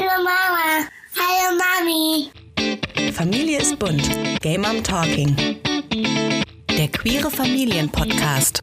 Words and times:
Hallo 0.00 0.22
Mama. 0.22 0.86
Hallo 1.18 1.58
Mami. 1.58 2.30
Familie 3.12 3.58
ist 3.58 3.76
bunt. 3.80 4.08
Game 4.40 4.62
Mom 4.62 4.84
Talking. 4.84 5.34
Der 6.76 6.86
queere 6.86 7.28
Familienpodcast. 7.28 8.62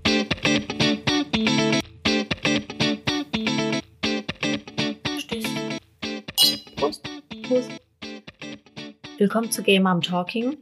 Prost. 6.78 7.02
Prost. 7.44 7.72
Willkommen 9.18 9.52
zu 9.52 9.62
Game 9.62 9.84
Mom 9.84 10.00
Talking. 10.02 10.58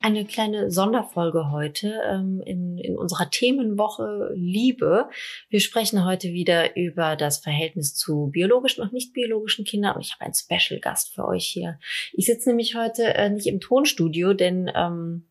Eine 0.00 0.24
kleine 0.24 0.70
Sonderfolge 0.70 1.50
heute 1.50 2.00
ähm, 2.06 2.42
in, 2.44 2.78
in 2.78 2.96
unserer 2.96 3.30
Themenwoche 3.30 4.30
Liebe. 4.34 5.08
Wir 5.48 5.60
sprechen 5.60 6.04
heute 6.04 6.28
wieder 6.28 6.76
über 6.76 7.16
das 7.16 7.38
Verhältnis 7.38 7.94
zu 7.94 8.28
biologischen 8.32 8.82
und 8.82 8.92
nicht 8.92 9.14
biologischen 9.14 9.64
Kindern. 9.64 9.96
Und 9.96 10.02
ich 10.02 10.12
habe 10.12 10.26
einen 10.26 10.34
Special 10.34 10.80
Gast 10.80 11.14
für 11.14 11.26
euch 11.26 11.46
hier. 11.46 11.78
Ich 12.12 12.26
sitze 12.26 12.50
nämlich 12.50 12.76
heute 12.76 13.14
äh, 13.14 13.30
nicht 13.30 13.46
im 13.46 13.58
Tonstudio, 13.58 14.34
denn 14.34 14.70
ähm, 14.74 15.26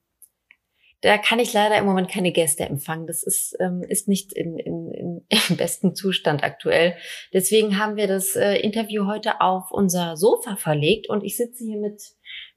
da 1.05 1.19
kann 1.19 1.37
ich 1.37 1.53
leider 1.53 1.77
im 1.77 1.85
Moment 1.85 2.09
keine 2.09 2.31
Gäste 2.31 2.65
empfangen. 2.65 3.05
Das 3.05 3.21
ist, 3.21 3.55
ähm, 3.59 3.83
ist 3.87 4.07
nicht 4.07 4.33
in, 4.33 4.57
in, 4.57 4.91
in, 4.91 5.25
im 5.49 5.57
besten 5.57 5.95
Zustand 5.95 6.43
aktuell. 6.43 6.97
Deswegen 7.31 7.77
haben 7.77 7.95
wir 7.95 8.07
das 8.07 8.35
äh, 8.35 8.55
Interview 8.55 9.05
heute 9.05 9.39
auf 9.39 9.71
unser 9.71 10.17
Sofa 10.17 10.55
verlegt 10.55 11.07
und 11.07 11.23
ich 11.23 11.37
sitze 11.37 11.63
hier 11.63 11.77
mit, 11.77 12.01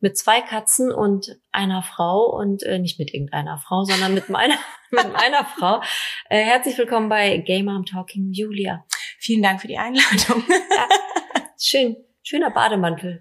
mit 0.00 0.16
zwei 0.16 0.40
Katzen 0.40 0.90
und 0.90 1.38
einer 1.52 1.82
Frau 1.82 2.24
und 2.24 2.62
äh, 2.62 2.78
nicht 2.78 2.98
mit 2.98 3.12
irgendeiner 3.12 3.58
Frau, 3.58 3.84
sondern 3.84 4.14
mit 4.14 4.30
meiner, 4.30 4.56
mit 4.90 5.12
meiner 5.12 5.44
Frau. 5.44 5.82
Äh, 6.30 6.42
herzlich 6.42 6.78
willkommen 6.78 7.10
bei 7.10 7.38
Gamer 7.38 7.72
am 7.72 7.84
Talking, 7.84 8.32
Julia. 8.32 8.86
Vielen 9.18 9.42
Dank 9.42 9.60
für 9.60 9.68
die 9.68 9.78
Einladung. 9.78 10.44
Ja, 10.48 10.88
schön, 11.60 11.96
schöner 12.22 12.50
Bademantel. 12.50 13.20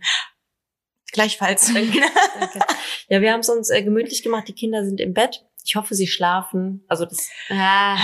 Gleichfalls. 1.18 1.66
Danke. 1.74 2.00
Danke. 2.40 2.60
Ja, 3.10 3.22
wir 3.22 3.32
haben 3.32 3.40
es 3.40 3.48
uns 3.48 3.70
äh, 3.70 3.82
gemütlich 3.84 4.22
gemacht. 4.22 4.50
Die 4.50 4.54
Kinder 4.54 4.84
sind 4.86 5.00
im 5.00 5.14
Bett. 5.14 5.46
Ich 5.66 5.78
hoffe, 5.78 5.96
sie 5.96 6.08
schlafen. 6.08 6.84
Also 6.90 7.06
das. 7.06 7.30
Ah, 7.50 7.96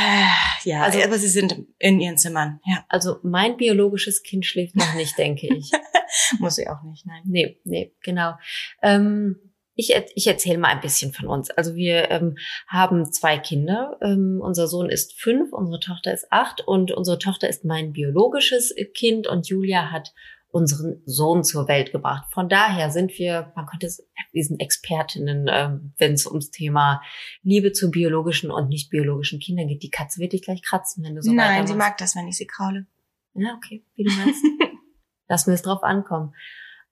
Ja, 0.63 0.83
Also- 0.83 1.01
aber 1.01 1.17
sie 1.19 1.27
sind 1.27 1.57
in 1.77 1.99
ihren 1.99 2.17
Zimmern. 2.17 2.61
Ja, 2.65 2.85
also 2.87 3.17
mein 3.21 3.57
biologisches 3.57 4.23
Kind 4.23 4.45
schläft 4.45 4.75
noch 4.77 4.93
nicht, 4.95 5.17
denke 5.17 5.53
ich. 5.53 5.69
muss 6.39 6.55
sie 6.55 6.67
auch 6.69 6.81
nicht. 6.83 7.05
Nein. 7.05 7.21
Nee, 7.25 7.59
nee, 7.65 7.93
genau. 8.01 8.35
Ähm, 8.81 9.35
ich, 9.75 9.93
ich 10.15 10.25
erzähle 10.27 10.57
mal 10.57 10.69
ein 10.69 10.79
bisschen 10.81 11.11
von 11.11 11.27
uns. 11.27 11.49
Also 11.51 11.75
wir 11.75 12.09
ähm, 12.09 12.37
haben 12.67 13.11
zwei 13.11 13.37
Kinder. 13.37 13.97
Ähm, 14.01 14.39
unser 14.41 14.67
Sohn 14.67 14.89
ist 14.89 15.19
fünf, 15.19 15.51
unsere 15.51 15.81
Tochter 15.81 16.13
ist 16.13 16.27
acht 16.31 16.61
und 16.65 16.91
unsere 16.93 17.19
Tochter 17.19 17.49
ist 17.49 17.65
mein 17.65 17.91
biologisches 17.91 18.73
Kind 18.93 19.27
und 19.27 19.47
Julia 19.49 19.91
hat 19.91 20.13
unseren 20.53 21.01
Sohn 21.05 21.43
zur 21.43 21.67
Welt 21.67 21.91
gebracht. 21.91 22.31
Von 22.31 22.47
daher 22.47 22.91
sind 22.91 23.17
wir, 23.17 23.51
man 23.55 23.65
könnte 23.65 23.87
es, 23.87 24.07
wir 24.31 24.43
sind 24.43 24.59
Expertinnen, 24.59 25.47
ähm, 25.49 25.93
wenn 25.97 26.13
es 26.13 26.27
ums 26.27 26.51
Thema 26.51 27.01
Liebe 27.41 27.71
zu 27.71 27.89
biologischen 27.89 28.51
und 28.51 28.69
nicht 28.69 28.91
biologischen 28.91 29.39
Kindern 29.39 29.67
geht. 29.67 29.81
Die 29.81 29.89
Katze 29.89 30.19
wird 30.19 30.33
dich 30.33 30.43
gleich 30.43 30.61
kratzen, 30.61 31.03
wenn 31.03 31.15
du 31.15 31.23
so 31.23 31.33
Nein, 31.33 31.65
sie 31.65 31.73
mag 31.73 31.97
das, 31.97 32.15
wenn 32.15 32.27
ich 32.27 32.37
sie 32.37 32.45
kraule. 32.45 32.85
Ja, 33.33 33.55
okay, 33.57 33.83
wie 33.95 34.03
du 34.03 34.11
meinst. 34.11 34.45
Lass 35.27 35.47
mir 35.47 35.53
es 35.53 35.63
drauf 35.63 35.81
ankommen. 35.81 36.35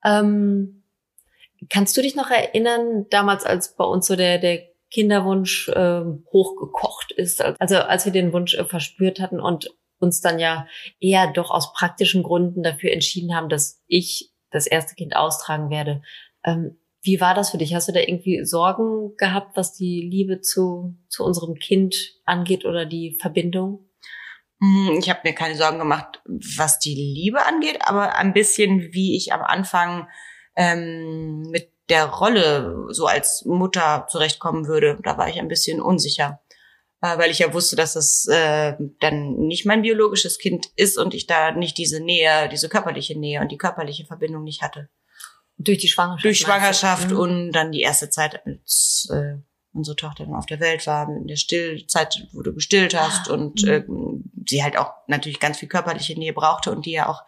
Ähm, 0.03 0.83
kannst 1.69 1.95
du 1.95 2.01
dich 2.01 2.15
noch 2.15 2.31
erinnern, 2.31 3.05
damals, 3.11 3.45
als 3.45 3.75
bei 3.75 3.83
uns 3.83 4.07
so 4.07 4.15
der, 4.15 4.39
der 4.39 4.63
Kinderwunsch 4.89 5.69
äh, 5.69 6.01
hochgekocht 6.33 7.11
ist, 7.11 7.43
also 7.43 7.77
als 7.77 8.05
wir 8.05 8.11
den 8.11 8.33
Wunsch 8.33 8.55
äh, 8.55 8.65
verspürt 8.65 9.19
hatten 9.19 9.39
und 9.39 9.69
uns 10.02 10.21
dann 10.21 10.39
ja 10.39 10.67
eher 10.99 11.31
doch 11.31 11.52
aus 11.52 11.73
praktischen 11.73 12.23
Gründen 12.23 12.63
dafür 12.63 12.91
entschieden 12.91 13.35
haben, 13.35 13.49
dass 13.49 13.81
ich 13.88 14.31
das 14.49 14.67
erste 14.67 14.95
Kind 14.95 15.16
austragen 15.16 15.69
werde. 15.69 16.02
Ähm, 16.44 16.77
wie 17.03 17.19
war 17.19 17.33
das 17.33 17.49
für 17.49 17.57
dich? 17.57 17.73
Hast 17.73 17.88
du 17.88 17.94
da 17.94 17.99
irgendwie 17.99 18.44
Sorgen 18.45 19.16
gehabt, 19.17 19.57
was 19.57 19.73
die 19.73 20.02
Liebe 20.02 20.41
zu, 20.41 20.95
zu 21.09 21.23
unserem 21.23 21.56
Kind 21.56 21.95
angeht 22.25 22.66
oder 22.66 22.85
die 22.85 23.17
Verbindung? 23.19 23.89
Hm, 24.62 24.97
Ich 25.00 25.09
habe 25.09 25.22
mir 25.23 25.34
keine 25.34 25.56
Sorgen 25.56 25.79
gemacht, 25.79 26.22
was 26.57 26.79
die 26.79 26.94
Liebe 26.94 27.44
angeht, 27.45 27.79
aber 27.81 28.16
ein 28.16 28.33
bisschen, 28.33 28.94
wie 28.94 29.18
ich 29.18 29.33
am 29.33 29.41
Anfang 29.41 30.07
ähm, 30.56 31.41
mit 31.50 31.72
der 31.89 32.06
Rolle 32.06 32.88
so 32.89 33.07
als 33.07 33.44
Mutter 33.45 34.06
zurechtkommen 34.09 34.68
würde. 34.68 35.00
Da 35.03 35.18
war 35.18 35.28
ich 35.28 35.39
ein 35.39 35.47
bisschen 35.47 35.81
unsicher, 35.81 36.41
äh, 37.01 37.17
weil 37.17 37.31
ich 37.31 37.39
ja 37.39 37.53
wusste, 37.53 37.75
dass 37.75 37.95
es 37.95 38.28
äh, 38.28 38.75
dann 39.00 39.34
nicht 39.47 39.66
mein 39.66 39.81
biologisches 39.81 40.38
Kind 40.38 40.67
ist 40.75 40.97
und 40.97 41.13
ich 41.13 41.28
da 41.28 41.51
nicht 41.51 41.78
diese 41.78 42.00
Nähe, 42.00 42.47
diese 42.50 42.69
körperliche 42.69 43.19
Nähe 43.19 43.41
und 43.41 43.51
die 43.51 43.57
körperliche 43.57 44.06
Verbindung 44.06 44.44
nicht 44.44 44.62
hatte. 44.62 44.89
Durch 45.57 45.79
die 45.79 45.88
Schwangerschaft. 45.88 46.25
Durch? 46.25 46.39
Schwangerschaft 46.39 47.12
Mhm. 47.12 47.17
und 47.17 47.51
dann 47.51 47.72
die 47.72 47.81
erste 47.81 48.09
Zeit, 48.09 48.41
als 48.45 49.07
äh, 49.12 49.38
unsere 49.73 49.95
Tochter 49.95 50.25
dann 50.25 50.35
auf 50.35 50.45
der 50.45 50.59
Welt 50.59 50.85
war, 50.87 51.07
in 51.07 51.27
der 51.27 51.35
Stillzeit, 51.37 52.27
wo 52.33 52.41
du 52.41 52.53
gestillt 52.53 52.93
hast 52.99 53.29
Ah, 53.29 53.33
und 53.33 53.63
mhm. 53.63 53.69
ähm, 53.69 54.31
sie 54.47 54.63
halt 54.63 54.77
auch 54.77 54.91
natürlich 55.07 55.39
ganz 55.39 55.59
viel 55.59 55.69
körperliche 55.69 56.17
Nähe 56.17 56.33
brauchte 56.33 56.71
und 56.71 56.85
die 56.85 56.91
ja 56.91 57.07
auch 57.07 57.23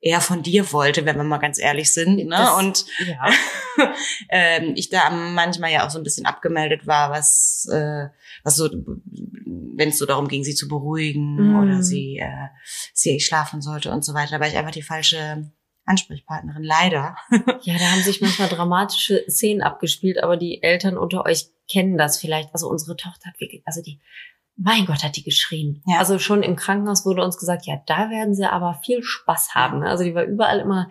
eher 0.00 0.20
von 0.20 0.42
dir 0.42 0.72
wollte, 0.72 1.06
wenn 1.06 1.16
wir 1.16 1.24
mal 1.24 1.38
ganz 1.38 1.58
ehrlich 1.58 1.92
sind. 1.92 2.16
Ne? 2.16 2.26
Das- 2.30 2.54
Und 2.58 2.84
Ja. 3.06 3.30
ähm, 4.28 4.72
ich 4.76 4.88
da 4.90 5.10
manchmal 5.10 5.72
ja 5.72 5.86
auch 5.86 5.90
so 5.90 5.98
ein 5.98 6.04
bisschen 6.04 6.26
abgemeldet 6.26 6.86
war, 6.86 7.10
was, 7.10 7.66
äh, 7.72 8.08
was 8.44 8.56
so, 8.56 8.68
wenn 8.70 9.88
es 9.90 9.98
so 9.98 10.06
darum 10.06 10.28
ging, 10.28 10.44
sie 10.44 10.54
zu 10.54 10.68
beruhigen 10.68 11.50
Mhm. 11.50 11.56
oder 11.56 11.82
sie, 11.82 12.18
äh, 12.18 12.48
sie 12.92 13.20
schlafen 13.20 13.60
sollte 13.62 13.90
und 13.90 14.04
so 14.04 14.14
weiter. 14.14 14.32
Da 14.32 14.40
war 14.40 14.48
ich 14.48 14.56
einfach 14.56 14.70
die 14.72 14.82
falsche 14.82 15.50
Ansprechpartnerin, 15.86 16.62
leider. 16.64 17.16
Ja, 17.62 17.74
da 17.78 17.84
haben 17.92 18.02
sich 18.02 18.20
manchmal 18.20 18.48
dramatische 18.48 19.24
Szenen 19.28 19.62
abgespielt, 19.62 20.22
aber 20.22 20.36
die 20.36 20.62
Eltern 20.62 20.98
unter 20.98 21.24
euch 21.24 21.46
kennen 21.70 21.96
das 21.96 22.18
vielleicht. 22.18 22.52
Also 22.52 22.68
unsere 22.68 22.96
Tochter 22.96 23.30
hat 23.30 23.40
wirklich, 23.40 23.62
also 23.64 23.82
die, 23.82 23.98
mein 24.56 24.86
Gott, 24.86 25.02
hat 25.04 25.16
die 25.16 25.22
geschrien. 25.24 25.82
Ja. 25.86 25.98
Also 25.98 26.18
schon 26.18 26.42
im 26.42 26.56
Krankenhaus 26.56 27.04
wurde 27.06 27.22
uns 27.24 27.38
gesagt, 27.38 27.66
ja, 27.66 27.80
da 27.86 28.10
werden 28.10 28.34
sie 28.34 28.44
aber 28.50 28.80
viel 28.84 29.02
Spaß 29.02 29.54
haben. 29.54 29.80
ne? 29.80 29.88
Also 29.88 30.04
die 30.04 30.14
war 30.14 30.24
überall 30.24 30.60
immer 30.60 30.88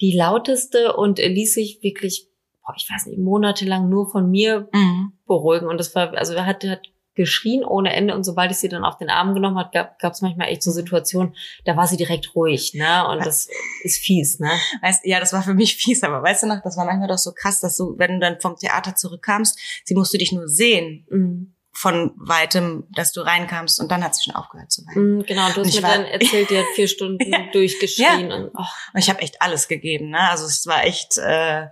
die 0.00 0.16
lauteste 0.16 0.96
und 0.96 1.18
ließ 1.18 1.54
sich 1.54 1.82
wirklich, 1.82 2.28
boah, 2.64 2.74
ich 2.76 2.88
weiß 2.90 3.06
nicht, 3.06 3.18
monatelang 3.18 3.88
nur 3.88 4.10
von 4.10 4.30
mir 4.30 4.68
Mhm. 4.72 5.12
beruhigen. 5.26 5.66
Und 5.68 5.78
das 5.78 5.94
war, 5.94 6.12
also 6.14 6.34
er 6.34 6.46
hat, 6.46 6.64
hat 6.64 6.88
geschrien 7.16 7.64
ohne 7.64 7.92
Ende 7.92 8.14
und 8.14 8.22
sobald 8.24 8.50
ich 8.52 8.58
sie 8.58 8.68
dann 8.68 8.84
auf 8.84 8.98
den 8.98 9.10
Arm 9.10 9.34
genommen 9.34 9.58
hat, 9.58 9.72
gab 9.72 10.12
es 10.12 10.20
manchmal 10.22 10.48
echt 10.48 10.62
so 10.62 10.70
Situationen, 10.70 11.34
da 11.64 11.76
war 11.76 11.86
sie 11.88 11.96
direkt 11.96 12.34
ruhig, 12.36 12.74
ne? 12.74 13.08
Und 13.08 13.24
das 13.26 13.48
ist 13.82 13.98
fies, 14.04 14.38
ne? 14.38 14.50
Weißt, 14.82 15.04
ja, 15.04 15.18
das 15.18 15.32
war 15.32 15.42
für 15.42 15.54
mich 15.54 15.74
fies, 15.82 16.02
aber 16.04 16.22
weißt 16.22 16.44
du 16.44 16.46
noch, 16.46 16.62
das 16.62 16.76
war 16.76 16.84
manchmal 16.84 17.08
doch 17.08 17.18
so 17.18 17.32
krass, 17.32 17.58
dass 17.60 17.76
du, 17.76 17.94
wenn 17.98 18.12
du 18.14 18.18
dann 18.20 18.40
vom 18.40 18.56
Theater 18.56 18.94
zurückkamst, 18.94 19.58
sie 19.84 19.94
musste 19.94 20.18
dich 20.18 20.30
nur 20.32 20.46
sehen 20.48 21.06
Mhm. 21.10 21.54
von 21.72 22.12
weitem, 22.16 22.86
dass 22.94 23.12
du 23.12 23.20
reinkamst 23.22 23.80
und 23.80 23.90
dann 23.90 24.02
hat 24.04 24.14
sie 24.14 24.24
schon 24.24 24.34
aufgehört 24.34 24.70
zu 24.70 24.82
weinen. 24.86 25.18
Mm, 25.18 25.22
Genau, 25.24 25.48
du 25.52 25.60
hast 25.64 25.74
mir 25.74 25.82
war- 25.82 25.90
dann 25.96 26.04
erzählt, 26.06 26.48
die 26.50 26.56
hat 26.58 26.64
vier 26.74 26.88
Stunden 26.94 27.18
durchgeschrien. 27.52 28.30
Und, 28.32 28.50
oh, 28.54 28.64
Und 28.94 28.98
ich 29.00 29.08
habe 29.10 29.20
echt 29.20 29.42
alles 29.42 29.68
gegeben, 29.68 30.10
ne? 30.10 30.20
Also 30.30 30.46
es 30.46 30.66
war 30.66 30.84
echt 30.84 31.16
äh, 31.18 31.66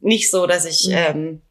nicht 0.00 0.30
so, 0.30 0.46
dass 0.46 0.64
ich 0.64 0.86
Mhm. 0.88 0.94
ähm, 0.94 1.42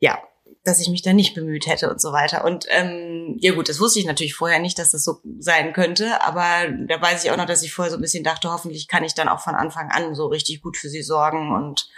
ja, 0.00 0.18
dass 0.64 0.80
ich 0.80 0.88
mich 0.88 1.02
da 1.02 1.12
nicht 1.12 1.34
bemüht 1.34 1.66
hätte 1.66 1.90
und 1.90 2.00
so 2.00 2.12
weiter. 2.12 2.44
Und 2.44 2.66
ähm, 2.68 3.36
ja 3.40 3.52
gut, 3.52 3.68
das 3.68 3.80
wusste 3.80 3.98
ich 3.98 4.06
natürlich 4.06 4.34
vorher 4.34 4.60
nicht, 4.60 4.78
dass 4.78 4.90
das 4.92 5.04
so 5.04 5.20
sein 5.38 5.72
könnte, 5.72 6.22
aber 6.22 6.68
da 6.86 7.00
weiß 7.00 7.24
ich 7.24 7.30
auch 7.30 7.36
noch, 7.36 7.46
dass 7.46 7.62
ich 7.62 7.72
vorher 7.72 7.90
so 7.90 7.98
ein 7.98 8.02
bisschen 8.02 8.24
dachte, 8.24 8.50
hoffentlich 8.50 8.86
kann 8.88 9.04
ich 9.04 9.14
dann 9.14 9.28
auch 9.28 9.40
von 9.40 9.54
Anfang 9.54 9.90
an 9.90 10.14
so 10.14 10.26
richtig 10.26 10.62
gut 10.62 10.76
für 10.76 10.88
sie 10.88 11.02
sorgen 11.02 11.52
und 11.54 11.88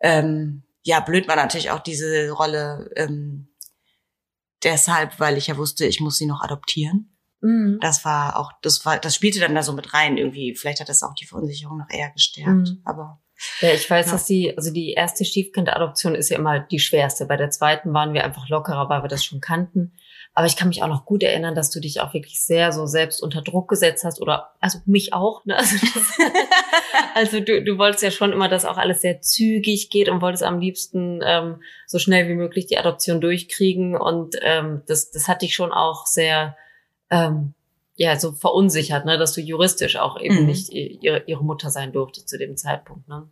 ähm, 0.00 0.64
ja, 0.82 1.00
blöd 1.00 1.28
war 1.28 1.36
natürlich 1.36 1.70
auch 1.70 1.80
diese 1.80 2.30
Rolle 2.30 2.90
ähm, 2.96 3.48
deshalb, 4.64 5.20
weil 5.20 5.36
ich 5.36 5.46
ja 5.46 5.56
wusste, 5.56 5.86
ich 5.86 6.00
muss 6.00 6.16
sie 6.16 6.26
noch 6.26 6.42
adoptieren. 6.42 7.16
mm, 7.40 7.78
Das 7.80 8.04
war 8.04 8.36
auch, 8.36 8.52
das 8.62 8.84
war, 8.84 8.98
das 8.98 9.14
spielte 9.14 9.40
dann 9.40 9.54
da 9.54 9.62
so 9.62 9.72
mit 9.72 9.92
rein 9.94 10.16
irgendwie. 10.16 10.54
Vielleicht 10.54 10.80
hat 10.80 10.88
das 10.88 11.02
auch 11.02 11.14
die 11.14 11.26
Verunsicherung 11.26 11.78
noch 11.78 11.90
eher 11.90 12.10
gestärkt. 12.10 12.70
Mhm. 12.70 12.82
Aber 12.84 13.20
ja, 13.60 13.70
ich 13.72 13.88
weiß, 13.88 14.06
Ja. 14.06 14.12
dass 14.12 14.24
die, 14.26 14.56
also 14.56 14.72
die 14.72 14.92
erste 14.92 15.24
Stiefkindadoption 15.24 16.14
ist 16.14 16.30
ja 16.30 16.38
immer 16.38 16.60
die 16.60 16.78
schwerste. 16.78 17.26
Bei 17.26 17.36
der 17.36 17.50
zweiten 17.50 17.92
waren 17.92 18.14
wir 18.14 18.24
einfach 18.24 18.48
lockerer, 18.48 18.88
weil 18.88 19.02
wir 19.02 19.08
das 19.08 19.24
schon 19.24 19.40
kannten. 19.40 19.92
Aber 20.32 20.46
ich 20.46 20.56
kann 20.56 20.68
mich 20.68 20.82
auch 20.82 20.88
noch 20.88 21.06
gut 21.06 21.24
erinnern, 21.24 21.56
dass 21.56 21.70
du 21.70 21.80
dich 21.80 22.00
auch 22.00 22.14
wirklich 22.14 22.40
sehr 22.40 22.70
so 22.70 22.86
selbst 22.86 23.20
unter 23.20 23.42
Druck 23.42 23.68
gesetzt 23.68 24.04
hast 24.04 24.20
oder, 24.20 24.52
also 24.60 24.78
mich 24.86 25.12
auch, 25.12 25.44
ne? 25.44 25.56
Also, 25.56 25.76
das, 25.92 26.18
also 27.14 27.40
du, 27.40 27.64
du 27.64 27.78
wolltest 27.78 28.04
ja 28.04 28.12
schon 28.12 28.32
immer, 28.32 28.48
dass 28.48 28.64
auch 28.64 28.76
alles 28.76 29.00
sehr 29.00 29.20
zügig 29.20 29.90
geht 29.90 30.08
und 30.08 30.22
wolltest 30.22 30.44
am 30.44 30.60
liebsten 30.60 31.20
ähm, 31.24 31.60
so 31.86 31.98
schnell 31.98 32.28
wie 32.28 32.34
möglich 32.34 32.66
die 32.66 32.78
Adoption 32.78 33.20
durchkriegen 33.20 33.96
und 33.96 34.36
ähm, 34.42 34.82
das, 34.86 35.10
das 35.10 35.26
hat 35.26 35.42
dich 35.42 35.54
schon 35.54 35.72
auch 35.72 36.06
sehr, 36.06 36.56
ähm, 37.10 37.54
ja, 38.02 38.18
so 38.18 38.32
verunsichert, 38.32 39.04
ne, 39.04 39.18
dass 39.18 39.34
du 39.34 39.42
juristisch 39.42 39.96
auch 39.96 40.18
eben 40.18 40.40
Mhm. 40.40 40.46
nicht 40.46 40.70
ihre, 40.72 41.22
ihre 41.26 41.44
Mutter 41.44 41.68
sein 41.70 41.92
durfte 41.92 42.24
zu 42.24 42.38
dem 42.38 42.56
Zeitpunkt, 42.56 43.06
ne? 43.08 43.28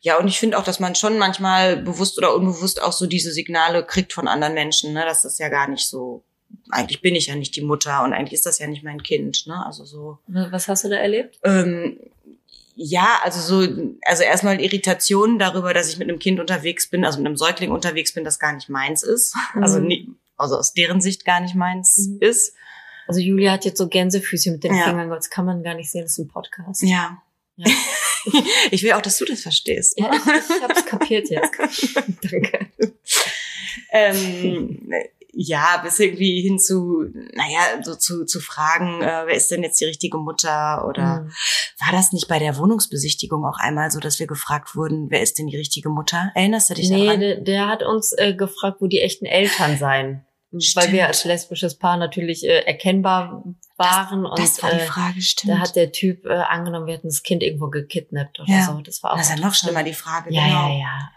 ja, 0.00 0.18
und 0.18 0.26
ich 0.26 0.40
finde 0.40 0.58
auch, 0.58 0.64
dass 0.64 0.80
man 0.80 0.96
schon 0.96 1.18
manchmal 1.18 1.76
bewusst 1.76 2.18
oder 2.18 2.34
unbewusst 2.34 2.82
auch 2.82 2.90
so 2.92 3.06
diese 3.06 3.30
Signale 3.30 3.84
kriegt 3.86 4.12
von 4.12 4.26
anderen 4.26 4.54
Menschen, 4.54 4.92
ne? 4.92 5.04
Das 5.04 5.24
ist 5.24 5.38
ja 5.38 5.48
gar 5.48 5.68
nicht 5.68 5.86
so. 5.86 6.24
Eigentlich 6.70 7.00
bin 7.00 7.14
ich 7.14 7.26
ja 7.28 7.36
nicht 7.36 7.54
die 7.54 7.62
Mutter 7.62 8.02
und 8.02 8.12
eigentlich 8.12 8.32
ist 8.32 8.44
das 8.46 8.58
ja 8.58 8.66
nicht 8.66 8.82
mein 8.82 9.02
Kind, 9.04 9.46
ne? 9.46 9.64
Also 9.64 9.84
so. 9.84 10.18
Was 10.26 10.66
hast 10.66 10.82
du 10.82 10.88
da 10.88 10.96
erlebt? 10.96 11.38
Ähm, 11.44 12.00
Ja, 12.74 13.20
also 13.22 13.40
so, 13.40 13.72
also 14.04 14.22
erstmal 14.24 14.60
Irritation 14.60 15.38
darüber, 15.38 15.72
dass 15.74 15.88
ich 15.92 15.98
mit 15.98 16.08
einem 16.08 16.18
Kind 16.18 16.40
unterwegs 16.40 16.88
bin, 16.90 17.04
also 17.04 17.18
mit 17.18 17.26
einem 17.26 17.36
Säugling 17.36 17.70
unterwegs 17.70 18.12
bin, 18.14 18.24
das 18.24 18.38
gar 18.40 18.52
nicht 18.54 18.68
meins 18.68 19.02
ist. 19.04 19.34
Mhm. 19.54 19.62
Also, 19.62 19.78
nie, 19.78 20.08
also 20.36 20.56
aus 20.56 20.72
deren 20.72 21.00
Sicht 21.00 21.24
gar 21.24 21.40
nicht 21.40 21.54
meins 21.54 21.98
Mhm. 21.98 22.18
ist. 22.20 22.54
Also 23.08 23.20
Julia 23.20 23.52
hat 23.52 23.64
jetzt 23.64 23.78
so 23.78 23.88
Gänsefüßchen 23.88 24.52
mit 24.54 24.64
den 24.64 24.74
Ja. 24.74 24.84
Fingern, 24.84 25.08
das 25.10 25.30
kann 25.30 25.44
man 25.46 25.62
gar 25.62 25.74
nicht 25.74 25.90
sehen, 25.90 26.02
das 26.02 26.12
ist 26.12 26.18
ein 26.18 26.28
Podcast. 26.28 26.82
Ja. 26.82 27.22
Ja. 27.56 27.66
Ich 28.72 28.82
will 28.82 28.92
auch, 28.92 29.00
dass 29.00 29.16
du 29.16 29.24
das 29.24 29.40
verstehst. 29.42 29.98
Ja, 29.98 30.10
ich, 30.12 30.20
ich 30.26 30.62
hab's 30.62 30.84
kapiert 30.84 31.30
jetzt. 31.30 31.50
Danke. 32.30 32.66
ähm, 33.90 34.92
ja, 35.32 35.80
bis 35.84 35.98
irgendwie 36.00 36.40
hin 36.42 36.58
zu, 36.58 37.04
naja, 37.34 37.82
so 37.82 37.94
zu, 37.94 38.24
zu 38.24 38.40
fragen, 38.40 39.00
äh, 39.02 39.22
wer 39.26 39.34
ist 39.34 39.50
denn 39.50 39.62
jetzt 39.62 39.80
die 39.80 39.84
richtige 39.84 40.18
Mutter 40.18 40.86
oder 40.88 41.20
Mhm. 41.22 41.30
war 41.86 41.92
das 41.92 42.12
nicht 42.12 42.28
bei 42.28 42.38
der 42.38 42.56
Wohnungsbesichtigung 42.58 43.44
auch 43.44 43.58
einmal 43.58 43.90
so, 43.90 44.00
dass 44.00 44.18
wir 44.18 44.26
gefragt 44.26 44.74
wurden, 44.74 45.10
wer 45.10 45.22
ist 45.22 45.38
denn 45.38 45.46
die 45.46 45.56
richtige 45.56 45.88
Mutter? 45.90 46.32
Erinnerst 46.34 46.70
du 46.70 46.74
dich 46.74 46.90
Nee, 46.90 47.06
daran? 47.06 47.20
der, 47.20 47.36
der 47.40 47.68
hat 47.68 47.82
uns 47.82 48.12
äh, 48.12 48.34
gefragt, 48.34 48.78
wo 48.80 48.88
die 48.88 49.00
echten 49.00 49.26
Eltern 49.26 49.78
seien. 49.78 50.24
Weil 50.50 50.62
Stimmt. 50.62 50.92
wir 50.92 51.06
als 51.06 51.24
lesbisches 51.24 51.76
Paar 51.76 51.96
natürlich 51.96 52.44
äh, 52.44 52.64
erkennbar 52.64 53.44
waren 53.78 54.26
und 54.26 54.38
das 54.38 54.62
war 54.62 54.70
die 54.70 54.76
äh, 54.76 54.86
Frage, 54.86 55.22
stimmt. 55.22 55.52
da 55.54 55.58
hat 55.60 55.76
der 55.76 55.92
Typ 55.92 56.26
äh, 56.26 56.30
angenommen, 56.34 56.86
wir 56.86 56.94
hätten 56.94 57.08
das 57.08 57.22
Kind 57.22 57.42
irgendwo 57.42 57.68
gekidnappt 57.68 58.40
oder 58.40 58.50
Ja. 58.50 58.62
so. 58.66 58.80
Das 58.80 59.02
war 59.02 59.12
auch 59.12 59.16
das 59.16 59.30
ist 59.30 59.38
ja 59.38 59.44
noch 59.46 59.54
schlimmer, 59.54 59.82
die 59.84 59.92
Frage. 59.94 60.32
Ja, 60.34 60.44
genau. 60.46 60.68
ja, 60.68 60.78
ja. 60.78 61.10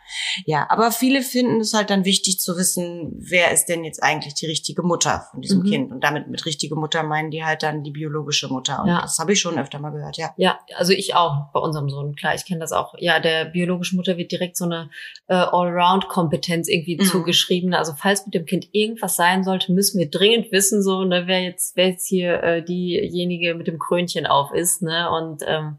Ja, 0.46 0.68
aber 0.70 0.92
viele 0.92 1.22
finden 1.22 1.62
es 1.62 1.74
halt 1.74 1.90
dann 1.90 2.04
wichtig 2.04 2.38
zu 2.40 2.58
wissen, 2.58 3.14
wer 3.18 3.52
ist 3.52 3.66
denn 3.68 3.86
jetzt 3.86 4.04
eigentlich 4.04 4.34
die 4.34 4.46
richtige 4.46 4.84
Mutter 4.84 5.26
von 5.32 5.42
diesem 5.42 5.60
Mhm. 5.62 5.66
Kind. 5.66 5.92
Und 5.92 6.04
damit 6.04 6.28
mit 6.28 6.46
richtige 6.46 6.76
Mutter 6.76 7.04
meinen 7.04 7.32
die 7.32 7.44
halt 7.46 7.64
dann 7.64 7.84
die 7.84 7.92
biologische 7.92 8.48
Mutter. 8.50 8.82
Und 8.82 8.90
Ja. 8.90 9.02
das 9.02 9.18
habe 9.20 9.32
ich 9.34 9.40
schon 9.40 9.58
öfter 9.58 9.80
mal 9.80 9.92
gehört, 9.92 10.18
ja. 10.18 10.34
Ja, 10.38 10.60
also 10.76 10.92
ich 10.92 11.16
auch 11.16 11.52
bei 11.54 11.60
unserem 11.62 11.90
Sohn. 11.90 12.16
Klar, 12.16 12.36
ich 12.36 12.46
kenne 12.46 12.60
das 12.60 12.74
auch. 12.74 12.94
Ja, 13.00 13.20
der 13.22 13.46
biologischen 13.46 13.96
Mutter 13.96 14.18
wird 14.18 14.32
direkt 14.34 14.58
so 14.58 14.66
eine 14.66 14.90
äh, 15.28 15.34
Allround-Kompetenz 15.36 16.68
irgendwie 16.68 16.98
Mhm. 16.98 17.06
zugeschrieben. 17.06 17.74
Also 17.74 17.94
falls 17.98 18.26
mit 18.26 18.34
dem 18.36 18.46
Kind 18.46 18.68
irgendwas 18.74 19.16
sein 19.16 19.44
sollte, 19.44 19.72
müssen 19.72 19.98
wir 20.00 20.10
dringend 20.10 20.52
wissen, 20.52 20.84
so, 20.84 21.04
ne, 21.04 21.24
wer 21.28 21.42
jetzt, 21.42 21.76
wer 21.76 21.88
jetzt 21.90 22.08
hier 22.08 22.44
äh, 22.44 22.51
diejenige 22.60 23.56
mit 23.56 23.68
dem 23.68 23.80
Krönchen 23.80 24.26
auf 24.26 24.52
ist, 24.54 24.82
ne? 24.82 25.10
Und 25.10 25.42
ähm, 25.48 25.78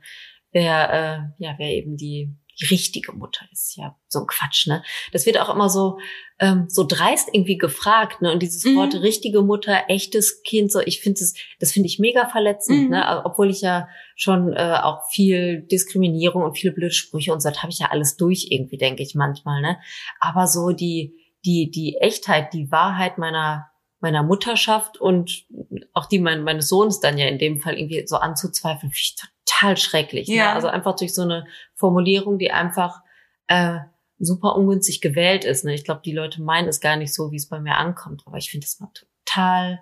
wer, 0.52 0.92
äh, 1.38 1.44
ja, 1.44 1.54
wer 1.58 1.69
eben 1.69 1.96
die, 1.96 2.34
die 2.60 2.66
richtige 2.66 3.12
Mutter 3.12 3.46
ist. 3.50 3.76
Ja, 3.76 3.96
so 4.08 4.20
ein 4.20 4.26
Quatsch, 4.26 4.66
ne? 4.66 4.82
Das 5.12 5.24
wird 5.26 5.38
auch 5.40 5.52
immer 5.54 5.69
so, 5.70 5.98
ähm, 6.38 6.66
so 6.69 6.84
dreist 6.86 7.30
irgendwie 7.32 7.56
gefragt, 7.56 8.20
ne? 8.20 8.30
Und 8.30 8.42
dieses 8.42 8.64
Mhm. 8.64 8.76
Wort 8.76 8.94
richtige 8.94 9.42
Mutter, 9.42 9.84
echtes 9.88 10.42
Kind, 10.42 10.70
so, 10.70 10.80
ich 10.80 11.00
finde 11.00 11.20
das, 11.20 11.34
das 11.60 11.72
finde 11.72 11.86
ich 11.88 11.98
mega 11.98 12.28
verletzend, 12.28 12.84
Mhm. 12.84 12.90
ne? 12.90 13.22
Obwohl 13.24 13.50
ich 13.50 13.62
ja 13.62 13.88
schon 14.16 14.52
äh, 14.52 14.78
auch 14.82 15.00
viel 15.10 15.62
Diskriminierung 15.62 16.42
und 16.42 16.58
viele 16.58 16.74
blöde 16.74 16.92
Sprüche 16.92 17.32
und 17.32 17.40
so, 17.40 17.48
das 17.48 17.62
habe 17.62 17.72
ich 17.72 17.78
ja 17.78 17.88
alles 17.90 18.16
durch 18.16 18.48
irgendwie, 18.50 18.76
denke 18.76 19.02
ich 19.02 19.14
manchmal, 19.14 19.62
ne? 19.62 19.78
Aber 20.20 20.46
so 20.46 20.70
die, 20.70 21.14
die, 21.44 21.70
die 21.70 21.96
Echtheit, 22.00 22.52
die 22.52 22.70
Wahrheit 22.70 23.16
meiner 23.19 23.71
meiner 24.02 24.22
Mutterschaft 24.22 25.00
und 25.00 25.46
auch 25.93 26.06
die 26.06 26.19
mein, 26.19 26.43
meines 26.43 26.69
Sohnes 26.69 27.00
dann 27.00 27.19
ja 27.19 27.26
in 27.26 27.38
dem 27.38 27.60
Fall 27.60 27.78
irgendwie 27.78 28.06
so 28.06 28.16
anzuzweifeln, 28.16 28.93
finde 28.93 28.96
ich 28.96 29.16
total 29.46 29.76
schrecklich. 29.76 30.28
Ne? 30.28 30.37
Ja. 30.37 30.54
Also 30.54 30.69
einfach 30.69 30.96
durch 30.96 31.14
so 31.14 31.22
eine 31.22 31.46
Formulierung, 31.75 32.38
die 32.38 32.50
einfach 32.50 33.00
äh, 33.46 33.78
super 34.19 34.56
ungünstig 34.56 35.00
gewählt 35.00 35.44
ist. 35.44 35.64
Ne? 35.64 35.75
Ich 35.75 35.84
glaube, 35.84 36.02
die 36.04 36.12
Leute 36.12 36.43
meinen 36.43 36.69
es 36.69 36.81
gar 36.81 36.96
nicht 36.96 37.14
so, 37.14 37.31
wie 37.31 37.37
es 37.37 37.49
bei 37.49 37.60
mir 37.60 37.76
ankommt. 37.76 38.22
Aber 38.26 38.37
ich 38.37 38.50
finde 38.50 38.66
das 38.66 38.81
mal 38.81 38.90
total 39.25 39.81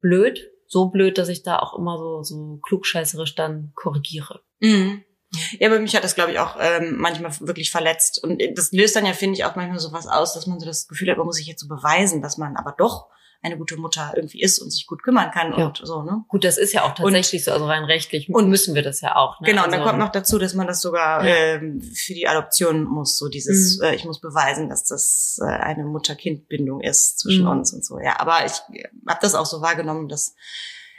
blöd. 0.00 0.50
So 0.66 0.86
blöd, 0.86 1.18
dass 1.18 1.28
ich 1.28 1.42
da 1.42 1.58
auch 1.58 1.78
immer 1.78 1.98
so, 1.98 2.22
so 2.22 2.58
klugscheißerisch 2.62 3.34
dann 3.34 3.72
korrigiere. 3.74 4.40
Mhm. 4.60 5.04
Ja, 5.58 5.68
aber 5.68 5.80
mich 5.80 5.94
hat 5.94 6.04
das, 6.04 6.14
glaube 6.14 6.32
ich, 6.32 6.38
auch 6.38 6.56
ähm, 6.60 6.96
manchmal 6.96 7.32
wirklich 7.40 7.70
verletzt. 7.70 8.22
Und 8.22 8.42
das 8.54 8.72
löst 8.72 8.96
dann 8.96 9.04
ja, 9.04 9.12
finde 9.12 9.36
ich, 9.36 9.44
auch 9.44 9.56
manchmal 9.56 9.78
so 9.80 9.92
was 9.92 10.06
aus, 10.06 10.32
dass 10.32 10.46
man 10.46 10.60
so 10.60 10.66
das 10.66 10.88
Gefühl 10.88 11.10
hat, 11.10 11.18
man 11.18 11.26
muss 11.26 11.36
sich 11.36 11.46
jetzt 11.46 11.60
so 11.60 11.68
beweisen, 11.68 12.22
dass 12.22 12.38
man 12.38 12.56
aber 12.56 12.72
doch 12.76 13.08
eine 13.44 13.58
gute 13.58 13.76
Mutter 13.76 14.12
irgendwie 14.16 14.40
ist 14.40 14.58
und 14.58 14.70
sich 14.70 14.86
gut 14.86 15.02
kümmern 15.02 15.30
kann 15.30 15.52
Ja. 15.56 15.66
und 15.66 15.80
so, 15.84 16.02
ne? 16.02 16.24
Gut, 16.28 16.44
das 16.44 16.56
ist 16.58 16.72
ja 16.72 16.82
auch 16.84 16.94
tatsächlich 16.94 17.44
so, 17.44 17.52
also 17.52 17.66
rein 17.66 17.84
rechtlich 17.84 18.28
und- 18.28 18.48
müssen 18.48 18.74
wir 18.74 18.82
das 18.82 19.00
ja 19.02 19.16
auch. 19.16 19.40
Ne? 19.40 19.46
Genau, 19.48 19.64
und 19.64 19.70
dann 19.72 19.80
also, 19.80 19.90
kommt 19.90 20.00
noch 20.00 20.10
dazu, 20.12 20.38
dass 20.38 20.54
man 20.54 20.66
das 20.66 20.80
sogar 20.80 21.24
Ja. 21.26 21.34
ähm, 21.34 21.80
für 21.80 22.14
die 22.14 22.26
Adoption 22.26 22.84
muss, 22.84 23.16
so 23.18 23.28
dieses, 23.28 23.78
Mhm. 23.78 23.84
äh, 23.84 23.94
ich 23.94 24.04
muss 24.04 24.20
beweisen, 24.20 24.68
dass 24.68 24.84
das 24.84 25.38
äh, 25.42 25.46
eine 25.46 25.84
Mutter-Kind-Bindung 25.84 26.80
ist 26.80 27.18
zwischen 27.20 27.44
Mhm. 27.44 27.50
uns 27.50 27.72
und 27.72 27.84
so. 27.84 27.98
Ja, 28.00 28.18
aber 28.18 28.46
ich 28.46 28.52
habe 29.06 29.18
das 29.20 29.34
auch 29.34 29.46
so 29.46 29.60
wahrgenommen, 29.60 30.08
dass 30.08 30.34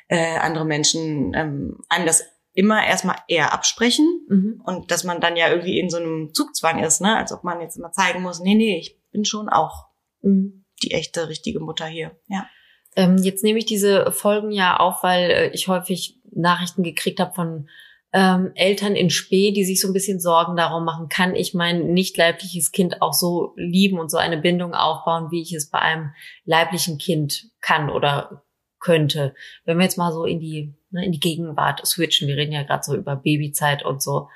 äh, 0.08 0.38
andere 0.38 0.66
Menschen 0.66 1.34
ähm, 1.34 1.80
einem 1.90 2.06
das 2.06 2.24
immer 2.54 2.86
erstmal 2.86 3.16
eher 3.28 3.54
absprechen 3.54 4.06
Mhm. 4.30 4.62
und 4.64 4.92
dass 4.92 5.04
man 5.04 5.20
dann 5.20 5.36
ja 5.36 5.50
irgendwie 5.50 5.80
in 5.80 5.90
so 5.90 5.98
einem 5.98 6.32
Zugzwang 6.34 6.78
ist, 6.84 7.02
ne, 7.02 7.18
als 7.18 7.32
ob 7.32 7.44
man 7.44 7.60
jetzt 7.60 7.76
immer 7.78 7.92
zeigen 7.92 8.22
muss, 8.22 8.40
nee, 8.40 8.54
nee, 8.56 8.78
ich 8.78 9.00
bin 9.12 9.26
schon 9.26 9.50
auch 9.50 9.88
Mhm. 10.22 10.65
Die 10.84 10.92
echte, 10.92 11.30
richtige 11.30 11.60
Mutter 11.60 11.86
hier. 11.86 12.18
Ja. 12.28 12.48
Ähm, 12.96 13.18
jetzt 13.18 13.44
nehme 13.44 13.60
ich 13.60 13.66
diese 13.66 14.12
Folgen 14.12 14.52
ja 14.52 14.78
auf, 14.78 15.04
weil 15.04 15.30
äh, 15.30 15.50
ich 15.50 15.68
häufig 15.68 16.20
Nachrichten 16.32 16.84
gekriegt 16.84 17.20
habe 17.20 17.34
von 17.34 17.70
ähm, 18.14 18.52
Eltern 18.56 18.96
in 18.96 19.10
Spee, 19.10 19.52
die 19.52 19.66
sich 19.66 19.82
so 19.82 19.90
ein 19.90 19.94
bisschen 19.94 20.22
Sorgen 20.22 20.56
darum 20.56 20.86
machen, 20.86 21.10
kann 21.10 21.36
ich 21.36 21.54
mein 21.54 21.94
nicht 21.94 22.16
leibliches 22.16 22.72
Kind 22.72 23.02
auch 23.02 23.14
so 23.14 23.54
lieben 23.58 24.00
und 24.00 24.10
so 24.10 24.18
eine 24.18 24.38
Bindung 24.38 24.74
aufbauen, 24.74 25.32
wie 25.32 25.42
ich 25.42 25.54
es 25.54 25.70
bei 25.70 25.80
einem 25.80 26.14
leiblichen 26.46 26.98
Kind 26.98 27.50
kann 27.60 27.90
oder 27.90 28.46
könnte. 28.80 29.36
Wenn 29.66 29.78
wir 29.78 29.84
jetzt 29.84 29.98
mal 29.98 30.14
so 30.14 30.24
in 30.24 30.40
die, 30.40 30.76
ne, 30.92 31.04
in 31.06 31.12
die 31.12 31.20
Gegenwart 31.20 31.86
switchen, 31.86 32.30
wir 32.30 32.38
reden 32.38 32.54
ja 32.54 32.64
gerade 32.64 32.84
so 32.84 32.96
über 32.96 33.18
Babyzeit 33.18 33.84
und 33.84 34.02
so. 34.02 34.30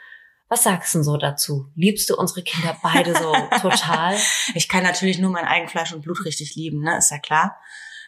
Was 0.50 0.64
sagst 0.64 0.94
du 0.94 0.98
denn 0.98 1.04
so 1.04 1.18
dazu? 1.18 1.68
Liebst 1.76 2.10
du 2.10 2.16
unsere 2.16 2.42
Kinder 2.42 2.76
beide 2.82 3.14
so 3.14 3.34
total? 3.62 4.18
Ich 4.56 4.68
kann 4.68 4.84
natürlich 4.84 5.20
nur 5.20 5.32
mein 5.32 5.46
Eigenfleisch 5.46 5.94
und 5.94 6.02
Blut 6.02 6.26
richtig 6.26 6.56
lieben, 6.56 6.82
ne, 6.82 6.98
ist 6.98 7.12
ja 7.12 7.20
klar. 7.20 7.58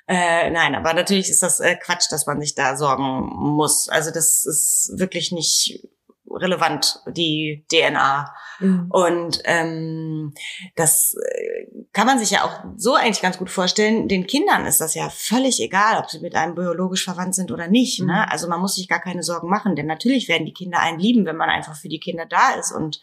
Äh, 0.08 0.50
nein, 0.50 0.76
aber 0.76 0.94
natürlich 0.94 1.30
ist 1.30 1.44
das 1.44 1.60
äh, 1.60 1.76
Quatsch, 1.76 2.12
dass 2.12 2.26
man 2.26 2.42
sich 2.42 2.56
da 2.56 2.76
sorgen 2.76 3.30
muss. 3.56 3.88
Also 3.88 4.12
das 4.12 4.46
ist 4.46 4.92
wirklich 4.96 5.32
nicht 5.32 5.88
relevant, 6.36 7.02
die 7.08 7.66
DNA. 7.72 8.34
Mhm. 8.60 8.88
Und 8.90 9.42
ähm, 9.46 10.34
das 10.76 11.16
äh, 11.16 11.68
kann 11.94 12.08
man 12.08 12.20
sich 12.20 12.32
ja 12.32 12.44
auch 12.44 12.64
so 12.78 12.96
eigentlich 12.96 13.22
ganz 13.22 13.38
gut 13.38 13.50
vorstellen. 13.50 14.08
Den 14.08 14.28
Kindern 14.28 14.66
ist 14.66 14.82
das 14.82 14.96
ja 14.96 15.10
völlig 15.10 15.60
egal, 15.62 16.00
ob 16.00 16.10
sie 16.10 16.20
mit 16.20 16.36
einem 16.36 16.56
biologisch 16.56 17.04
verwandt 17.04 17.36
sind 17.36 17.52
oder 17.52 17.68
nicht. 17.68 18.02
Mhm. 18.02 18.08
Ne? 18.08 18.32
Also 18.32 18.48
man 18.48 18.62
muss 18.62 18.76
sich 18.76 18.88
gar 18.88 19.02
keine 19.02 19.24
Sorgen 19.24 19.50
machen, 19.50 19.76
denn 19.76 19.88
natürlich 19.88 20.28
werden 20.28 20.46
die 20.46 20.54
Kinder 20.54 20.80
einen 20.80 21.00
lieben, 21.00 21.26
wenn 21.26 21.38
man 21.38 21.50
einfach 21.50 21.76
für 21.76 21.90
die 21.90 22.00
Kinder 22.00 22.26
da 22.26 22.52
ist 22.60 22.72
und 22.72 23.02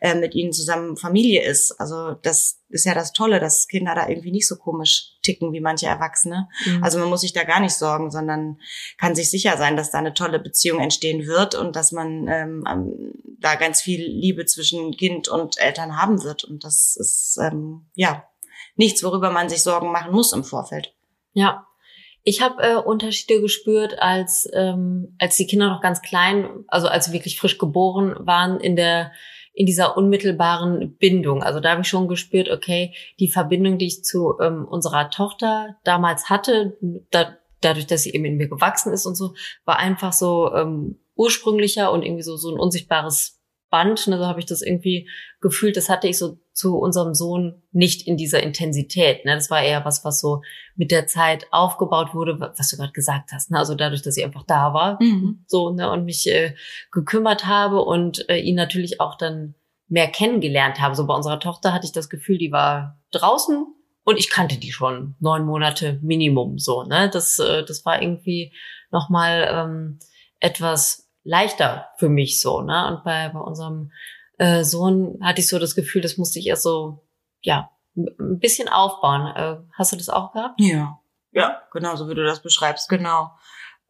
äh, 0.00 0.14
mit 0.14 0.34
ihnen 0.34 0.52
zusammen 0.52 0.96
Familie 0.96 1.42
ist. 1.42 1.78
Also 1.80 2.14
das 2.22 2.59
ist 2.70 2.84
ja 2.84 2.94
das 2.94 3.12
Tolle, 3.12 3.40
dass 3.40 3.68
Kinder 3.68 3.94
da 3.94 4.08
irgendwie 4.08 4.30
nicht 4.30 4.48
so 4.48 4.56
komisch 4.56 5.16
ticken 5.22 5.52
wie 5.52 5.60
manche 5.60 5.86
Erwachsene. 5.86 6.48
Mhm. 6.64 6.82
Also 6.82 6.98
man 6.98 7.08
muss 7.08 7.20
sich 7.20 7.32
da 7.32 7.44
gar 7.44 7.60
nicht 7.60 7.74
sorgen, 7.74 8.10
sondern 8.10 8.58
kann 8.96 9.14
sich 9.14 9.30
sicher 9.30 9.56
sein, 9.56 9.76
dass 9.76 9.90
da 9.90 9.98
eine 9.98 10.14
tolle 10.14 10.38
Beziehung 10.38 10.80
entstehen 10.80 11.26
wird 11.26 11.54
und 11.54 11.76
dass 11.76 11.92
man 11.92 12.28
ähm, 12.28 12.64
da 13.40 13.56
ganz 13.56 13.80
viel 13.82 14.00
Liebe 14.00 14.46
zwischen 14.46 14.96
Kind 14.96 15.28
und 15.28 15.58
Eltern 15.58 16.00
haben 16.00 16.22
wird. 16.22 16.44
Und 16.44 16.64
das 16.64 16.96
ist 16.96 17.38
ähm, 17.42 17.86
ja 17.94 18.24
nichts, 18.76 19.02
worüber 19.02 19.30
man 19.30 19.48
sich 19.48 19.62
Sorgen 19.62 19.92
machen 19.92 20.12
muss 20.12 20.32
im 20.32 20.44
Vorfeld. 20.44 20.94
Ja, 21.32 21.66
ich 22.22 22.42
habe 22.42 22.62
äh, 22.62 22.76
Unterschiede 22.76 23.40
gespürt, 23.40 23.98
als 23.98 24.48
ähm, 24.52 25.16
als 25.18 25.36
die 25.36 25.46
Kinder 25.46 25.68
noch 25.68 25.80
ganz 25.80 26.02
klein, 26.02 26.64
also 26.68 26.86
als 26.86 27.06
sie 27.06 27.12
wirklich 27.12 27.38
frisch 27.38 27.58
geboren 27.58 28.14
waren 28.18 28.60
in 28.60 28.76
der 28.76 29.12
in 29.52 29.66
dieser 29.66 29.96
unmittelbaren 29.96 30.96
Bindung. 30.96 31.42
Also 31.42 31.60
da 31.60 31.72
habe 31.72 31.82
ich 31.82 31.88
schon 31.88 32.08
gespürt, 32.08 32.48
okay, 32.48 32.94
die 33.18 33.28
Verbindung, 33.28 33.78
die 33.78 33.86
ich 33.86 34.04
zu 34.04 34.38
ähm, 34.40 34.66
unserer 34.68 35.10
Tochter 35.10 35.76
damals 35.84 36.30
hatte, 36.30 36.78
da, 37.10 37.36
dadurch, 37.60 37.86
dass 37.86 38.02
sie 38.02 38.12
eben 38.12 38.24
in 38.24 38.36
mir 38.36 38.48
gewachsen 38.48 38.92
ist 38.92 39.06
und 39.06 39.16
so, 39.16 39.34
war 39.64 39.78
einfach 39.78 40.12
so 40.12 40.52
ähm, 40.54 40.98
ursprünglicher 41.14 41.92
und 41.92 42.02
irgendwie 42.02 42.22
so 42.22 42.36
so 42.36 42.50
ein 42.50 42.58
unsichtbares 42.58 43.39
Band. 43.70 44.06
Ne, 44.08 44.18
so 44.18 44.26
habe 44.26 44.40
ich 44.40 44.46
das 44.46 44.62
irgendwie 44.62 45.08
gefühlt. 45.40 45.76
Das 45.76 45.88
hatte 45.88 46.08
ich 46.08 46.18
so 46.18 46.38
zu 46.52 46.76
unserem 46.76 47.14
Sohn 47.14 47.62
nicht 47.72 48.06
in 48.06 48.16
dieser 48.16 48.42
Intensität. 48.42 49.24
Ne? 49.24 49.34
Das 49.34 49.50
war 49.50 49.62
eher 49.62 49.84
was, 49.84 50.04
was 50.04 50.20
so 50.20 50.42
mit 50.76 50.90
der 50.90 51.06
Zeit 51.06 51.46
aufgebaut 51.50 52.14
wurde, 52.14 52.38
was 52.38 52.68
du 52.68 52.76
gerade 52.76 52.92
gesagt 52.92 53.30
hast. 53.32 53.50
Ne? 53.50 53.58
Also 53.58 53.74
dadurch, 53.74 54.02
dass 54.02 54.16
ich 54.16 54.24
einfach 54.24 54.44
da 54.46 54.74
war, 54.74 54.98
Mhm. 55.00 55.44
so 55.46 55.70
ne, 55.70 55.90
und 55.90 56.04
mich 56.04 56.26
äh, 56.28 56.54
gekümmert 56.92 57.46
habe 57.46 57.82
und 57.82 58.28
äh, 58.28 58.38
ihn 58.38 58.56
natürlich 58.56 59.00
auch 59.00 59.16
dann 59.16 59.54
mehr 59.88 60.08
kennengelernt 60.08 60.80
habe. 60.80 60.94
So 60.94 61.06
bei 61.06 61.14
unserer 61.14 61.40
Tochter 61.40 61.72
hatte 61.72 61.86
ich 61.86 61.92
das 61.92 62.08
Gefühl, 62.10 62.38
die 62.38 62.52
war 62.52 63.00
draußen 63.12 63.66
und 64.04 64.18
ich 64.18 64.30
kannte 64.30 64.56
die 64.58 64.72
schon 64.72 65.14
neun 65.20 65.44
Monate 65.44 65.98
Minimum. 66.02 66.58
So, 66.58 66.82
ne, 66.84 67.08
das 67.10 67.38
äh, 67.38 67.64
das 67.64 67.84
war 67.84 68.00
irgendwie 68.02 68.52
noch 68.90 69.08
mal 69.08 69.48
ähm, 69.50 69.98
etwas 70.40 71.09
leichter 71.24 71.88
für 71.96 72.08
mich 72.08 72.40
so, 72.40 72.62
ne. 72.62 72.88
Und 72.88 73.04
bei 73.04 73.28
bei 73.28 73.40
unserem 73.40 73.92
äh, 74.38 74.64
Sohn 74.64 75.18
hatte 75.22 75.40
ich 75.40 75.48
so 75.48 75.58
das 75.58 75.74
Gefühl, 75.74 76.02
das 76.02 76.16
musste 76.16 76.38
ich 76.38 76.46
erst 76.46 76.62
so 76.62 77.06
ja 77.42 77.70
ein 77.96 78.38
bisschen 78.38 78.68
aufbauen. 78.68 79.26
Äh, 79.34 79.56
hast 79.76 79.92
du 79.92 79.96
das 79.96 80.08
auch 80.08 80.32
gehabt? 80.32 80.60
Ja. 80.60 80.98
Ja, 81.32 81.62
genau, 81.72 81.94
so 81.94 82.08
wie 82.08 82.14
du 82.14 82.24
das 82.24 82.42
beschreibst, 82.42 82.88
genau. 82.88 83.30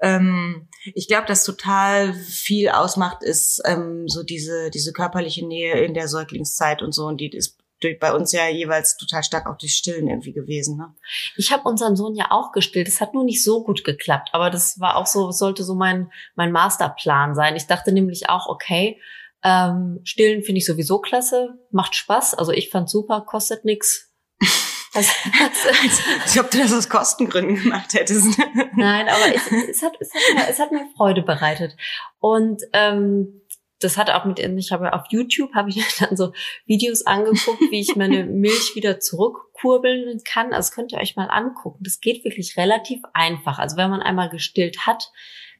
Ähm, 0.00 0.68
ich 0.94 1.08
glaube, 1.08 1.26
dass 1.26 1.44
total 1.44 2.14
viel 2.14 2.70
ausmacht, 2.70 3.22
ist 3.22 3.62
ähm, 3.64 4.08
so 4.08 4.22
diese, 4.22 4.70
diese 4.70 4.92
körperliche 4.92 5.46
Nähe 5.46 5.84
in 5.84 5.94
der 5.94 6.08
Säuglingszeit 6.08 6.82
und 6.82 6.92
so. 6.92 7.06
Und 7.06 7.18
die 7.18 7.30
ist 7.30 7.59
bei 7.98 8.12
uns 8.12 8.32
ja 8.32 8.48
jeweils 8.48 8.96
total 8.96 9.22
stark 9.22 9.46
auch 9.46 9.56
durch 9.56 9.74
Stillen 9.74 10.08
irgendwie 10.08 10.32
gewesen. 10.32 10.76
Ne? 10.76 10.94
Ich 11.36 11.52
habe 11.52 11.68
unseren 11.68 11.96
Sohn 11.96 12.14
ja 12.14 12.26
auch 12.30 12.52
gestillt. 12.52 12.88
Das 12.88 13.00
hat 13.00 13.14
nur 13.14 13.24
nicht 13.24 13.42
so 13.42 13.64
gut 13.64 13.84
geklappt, 13.84 14.30
aber 14.32 14.50
das 14.50 14.80
war 14.80 14.96
auch 14.96 15.06
so, 15.06 15.30
sollte 15.30 15.64
so 15.64 15.74
mein 15.74 16.10
mein 16.34 16.52
Masterplan 16.52 17.34
sein. 17.34 17.56
Ich 17.56 17.66
dachte 17.66 17.92
nämlich 17.92 18.28
auch, 18.28 18.46
okay, 18.46 19.00
ähm, 19.42 20.00
stillen 20.04 20.42
finde 20.42 20.58
ich 20.58 20.66
sowieso 20.66 21.00
klasse, 21.00 21.58
macht 21.70 21.94
Spaß. 21.94 22.34
Also 22.34 22.52
ich 22.52 22.70
fand 22.70 22.90
super, 22.90 23.22
kostet 23.22 23.64
nix. 23.64 24.12
Als 24.92 26.36
ob 26.38 26.50
du 26.50 26.58
das 26.58 26.72
aus 26.72 26.88
Kostengründen 26.88 27.62
gemacht 27.62 27.94
hättest. 27.94 28.38
Nein, 28.74 29.08
aber 29.08 29.34
es, 29.34 29.46
es, 29.68 29.82
hat, 29.82 29.92
es, 30.00 30.12
hat 30.12 30.34
mir, 30.34 30.48
es 30.48 30.58
hat 30.58 30.72
mir 30.72 30.84
Freude 30.96 31.22
bereitet. 31.22 31.76
Und 32.18 32.62
ähm, 32.72 33.39
das 33.80 33.96
hat 33.96 34.10
auch 34.10 34.24
mit, 34.24 34.38
ich 34.38 34.72
habe 34.72 34.92
auf 34.92 35.04
YouTube, 35.10 35.54
habe 35.54 35.70
ich 35.70 35.82
dann 35.98 36.16
so 36.16 36.32
Videos 36.66 37.06
angeguckt, 37.06 37.60
wie 37.70 37.80
ich 37.80 37.96
meine 37.96 38.24
Milch 38.26 38.74
wieder 38.74 39.00
zurückkurbeln 39.00 40.20
kann. 40.24 40.52
Also 40.52 40.68
das 40.68 40.72
könnt 40.72 40.92
ihr 40.92 40.98
euch 40.98 41.16
mal 41.16 41.28
angucken. 41.28 41.82
Das 41.82 42.00
geht 42.00 42.24
wirklich 42.24 42.56
relativ 42.56 43.00
einfach. 43.12 43.58
Also 43.58 43.76
wenn 43.76 43.90
man 43.90 44.02
einmal 44.02 44.28
gestillt 44.28 44.86
hat, 44.86 45.10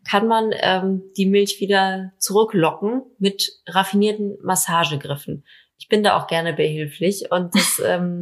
kann 0.09 0.27
man 0.27 0.53
ähm, 0.55 1.03
die 1.17 1.27
Milch 1.27 1.61
wieder 1.61 2.13
zurücklocken 2.19 3.03
mit 3.19 3.53
raffinierten 3.67 4.39
Massagegriffen. 4.43 5.45
Ich 5.79 5.89
bin 5.89 6.03
da 6.03 6.19
auch 6.19 6.27
gerne 6.27 6.53
behilflich 6.53 7.31
und 7.31 7.55
das, 7.55 7.81
ähm, 7.85 8.21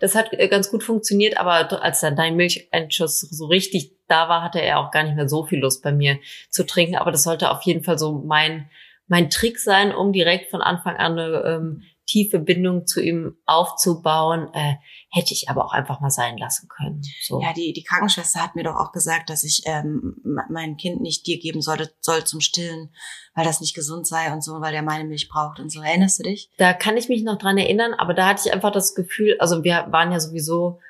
das 0.00 0.14
hat 0.14 0.30
ganz 0.50 0.70
gut 0.70 0.82
funktioniert, 0.82 1.38
aber 1.38 1.82
als 1.82 2.00
dann 2.00 2.16
dein 2.16 2.36
Milcheinschuss 2.36 3.20
so 3.20 3.46
richtig 3.46 3.92
da 4.08 4.28
war, 4.28 4.42
hatte 4.42 4.60
er 4.60 4.78
auch 4.78 4.90
gar 4.90 5.02
nicht 5.04 5.16
mehr 5.16 5.28
so 5.28 5.44
viel 5.44 5.58
Lust 5.58 5.82
bei 5.82 5.92
mir 5.92 6.18
zu 6.48 6.64
trinken. 6.64 6.96
Aber 6.96 7.12
das 7.12 7.22
sollte 7.22 7.50
auf 7.50 7.62
jeden 7.62 7.84
Fall 7.84 7.98
so 7.98 8.22
mein 8.26 8.70
mein 9.08 9.30
Trick 9.30 9.58
sein, 9.58 9.94
um 9.94 10.12
direkt 10.12 10.50
von 10.50 10.62
Anfang 10.62 10.96
an 10.96 11.18
eine 11.18 11.42
ähm, 11.44 11.82
tiefe 12.08 12.38
Bindung 12.38 12.86
zu 12.86 13.02
ihm 13.02 13.36
aufzubauen, 13.44 14.48
äh, 14.54 14.74
hätte 15.10 15.34
ich 15.34 15.48
aber 15.50 15.64
auch 15.64 15.72
einfach 15.72 16.00
mal 16.00 16.10
sein 16.10 16.38
lassen 16.38 16.68
können. 16.68 17.02
So. 17.22 17.40
Ja, 17.40 17.52
die, 17.52 17.72
die 17.72 17.82
Krankenschwester 17.82 18.42
hat 18.42 18.56
mir 18.56 18.64
doch 18.64 18.76
auch 18.76 18.92
gesagt, 18.92 19.28
dass 19.30 19.44
ich 19.44 19.62
ähm, 19.66 20.16
mein 20.48 20.76
Kind 20.76 21.00
nicht 21.00 21.26
dir 21.26 21.38
geben 21.38 21.60
sollte, 21.60 21.92
soll 22.00 22.24
zum 22.24 22.40
Stillen, 22.40 22.90
weil 23.34 23.44
das 23.44 23.60
nicht 23.60 23.74
gesund 23.74 24.06
sei 24.06 24.32
und 24.32 24.42
so, 24.42 24.60
weil 24.60 24.72
der 24.72 24.82
meine 24.82 25.04
Milch 25.04 25.28
braucht 25.28 25.60
und 25.60 25.70
so. 25.70 25.82
Erinnerst 25.82 26.18
du 26.18 26.22
dich? 26.24 26.50
Da 26.56 26.72
kann 26.72 26.96
ich 26.96 27.08
mich 27.08 27.22
noch 27.22 27.38
dran 27.38 27.58
erinnern, 27.58 27.92
aber 27.94 28.14
da 28.14 28.28
hatte 28.28 28.42
ich 28.46 28.52
einfach 28.52 28.72
das 28.72 28.94
Gefühl, 28.94 29.36
also 29.38 29.62
wir 29.62 29.86
waren 29.90 30.10
ja 30.10 30.20
sowieso 30.20 30.80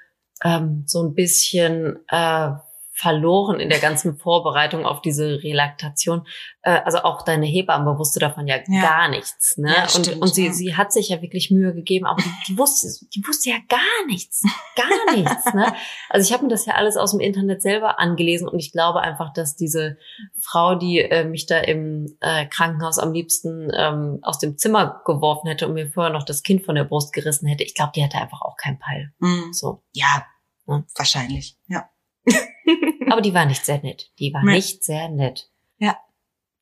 ähm, 0.44 0.84
so 0.86 1.02
ein 1.02 1.14
bisschen 1.14 1.98
äh, 2.08 2.50
verloren 2.98 3.60
in 3.60 3.68
der 3.68 3.78
ganzen 3.78 4.16
Vorbereitung 4.16 4.84
auf 4.84 5.00
diese 5.00 5.40
Relaktation. 5.44 6.26
Äh, 6.62 6.80
also 6.84 6.98
auch 6.98 7.22
deine 7.22 7.46
Hebamme 7.46 7.96
wusste 7.96 8.18
davon 8.18 8.48
ja, 8.48 8.56
ja. 8.66 8.80
gar 8.82 9.08
nichts. 9.08 9.56
Ne? 9.56 9.72
Ja, 9.72 9.82
und 9.82 10.06
stimmt, 10.06 10.20
und 10.20 10.34
sie, 10.34 10.46
ja. 10.46 10.52
sie 10.52 10.76
hat 10.76 10.92
sich 10.92 11.10
ja 11.10 11.22
wirklich 11.22 11.52
Mühe 11.52 11.72
gegeben, 11.72 12.06
aber 12.06 12.20
die, 12.20 12.30
die, 12.48 12.58
wusste, 12.58 12.88
die 13.14 13.22
wusste 13.24 13.50
ja 13.50 13.56
gar 13.68 14.06
nichts. 14.08 14.42
Gar 14.74 15.16
nichts. 15.16 15.54
Ne? 15.54 15.72
Also 16.08 16.26
ich 16.26 16.32
habe 16.32 16.44
mir 16.44 16.50
das 16.50 16.66
ja 16.66 16.74
alles 16.74 16.96
aus 16.96 17.12
dem 17.12 17.20
Internet 17.20 17.62
selber 17.62 18.00
angelesen 18.00 18.48
und 18.48 18.58
ich 18.58 18.72
glaube 18.72 19.00
einfach, 19.00 19.32
dass 19.32 19.54
diese 19.54 19.96
Frau, 20.40 20.74
die 20.74 20.98
äh, 20.98 21.24
mich 21.24 21.46
da 21.46 21.58
im 21.58 22.16
äh, 22.20 22.46
Krankenhaus 22.46 22.98
am 22.98 23.12
liebsten 23.12 23.70
ähm, 23.76 24.18
aus 24.22 24.38
dem 24.38 24.58
Zimmer 24.58 25.02
geworfen 25.04 25.48
hätte 25.48 25.68
und 25.68 25.74
mir 25.74 25.88
vorher 25.88 26.12
noch 26.12 26.24
das 26.24 26.42
Kind 26.42 26.64
von 26.64 26.74
der 26.74 26.84
Brust 26.84 27.12
gerissen 27.12 27.46
hätte, 27.46 27.62
ich 27.62 27.74
glaube, 27.74 27.92
die 27.94 28.02
hatte 28.02 28.18
einfach 28.18 28.42
auch 28.42 28.56
keinen 28.56 28.78
Peil. 28.80 29.12
Mhm. 29.20 29.52
So. 29.52 29.84
Ja, 29.92 30.26
ja, 30.66 30.84
wahrscheinlich. 30.96 31.56
Ja. 31.68 31.88
Aber 33.10 33.20
die 33.20 33.34
war 33.34 33.46
nicht 33.46 33.64
sehr 33.64 33.80
nett. 33.82 34.10
Die 34.18 34.32
war 34.32 34.44
ja. 34.44 34.52
nicht 34.52 34.84
sehr 34.84 35.08
nett. 35.08 35.50
Ja. 35.78 35.96